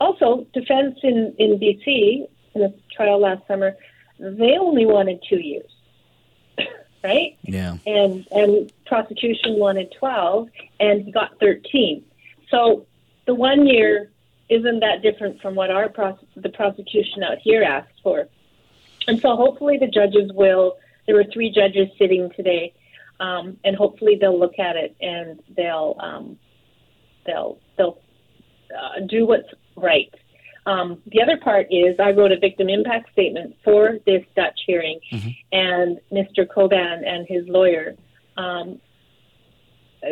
[0.00, 3.76] also defense in in BC in a trial last summer,
[4.18, 5.70] they only wanted two years,
[7.04, 7.36] right?
[7.42, 7.76] Yeah.
[7.86, 10.48] and and prosecution wanted 12
[10.80, 12.04] and he got 13
[12.50, 12.86] so
[13.26, 14.10] the one year
[14.48, 18.26] isn't that different from what our pros- the prosecution out here asked for
[19.06, 20.76] and so hopefully the judges will
[21.06, 22.72] there were three judges sitting today
[23.20, 26.38] um, and hopefully they'll look at it and they'll um,
[27.26, 27.98] they'll they'll
[28.76, 30.12] uh, do what's right
[30.66, 34.98] um, the other part is I wrote a victim impact statement for this Dutch hearing,
[35.52, 36.46] and Mr.
[36.46, 37.94] Coban and his lawyer,
[38.36, 38.80] um,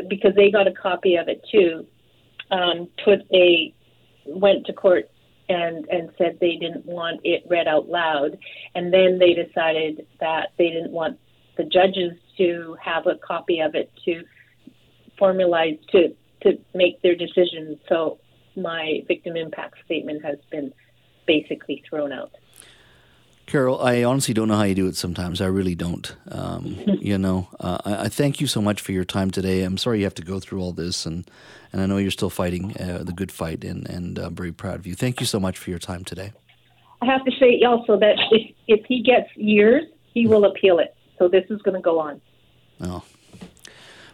[0.09, 1.87] because they got a copy of it too,
[2.51, 3.75] um, put a
[4.27, 5.11] went to court
[5.49, 8.39] and and said they didn't want it read out loud,
[8.75, 11.19] and then they decided that they didn't want
[11.57, 14.23] the judges to have a copy of it to
[15.21, 17.79] formalize to to make their decisions.
[17.89, 18.19] So
[18.57, 20.73] my victim impact statement has been
[21.27, 22.33] basically thrown out.
[23.47, 25.41] Carol, I honestly don't know how you do it sometimes.
[25.41, 26.15] I really don't.
[26.31, 29.63] Um, you know, uh, I, I thank you so much for your time today.
[29.63, 31.29] I'm sorry you have to go through all this, and,
[31.73, 34.77] and I know you're still fighting uh, the good fight, and, and I'm very proud
[34.77, 34.95] of you.
[34.95, 36.33] Thank you so much for your time today.
[37.03, 39.85] I have to say also that if, if he gets years,
[40.15, 40.95] he will appeal it.
[41.19, 42.21] So this is going to go on.
[42.81, 43.03] Oh.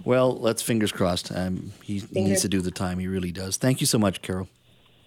[0.04, 1.30] Well, let's fingers crossed.
[1.34, 2.98] Um, he, he needs to do the time.
[2.98, 3.56] He really does.
[3.56, 4.48] Thank you so much, Carol.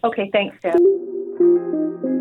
[0.03, 2.20] Okay, thanks, Deb.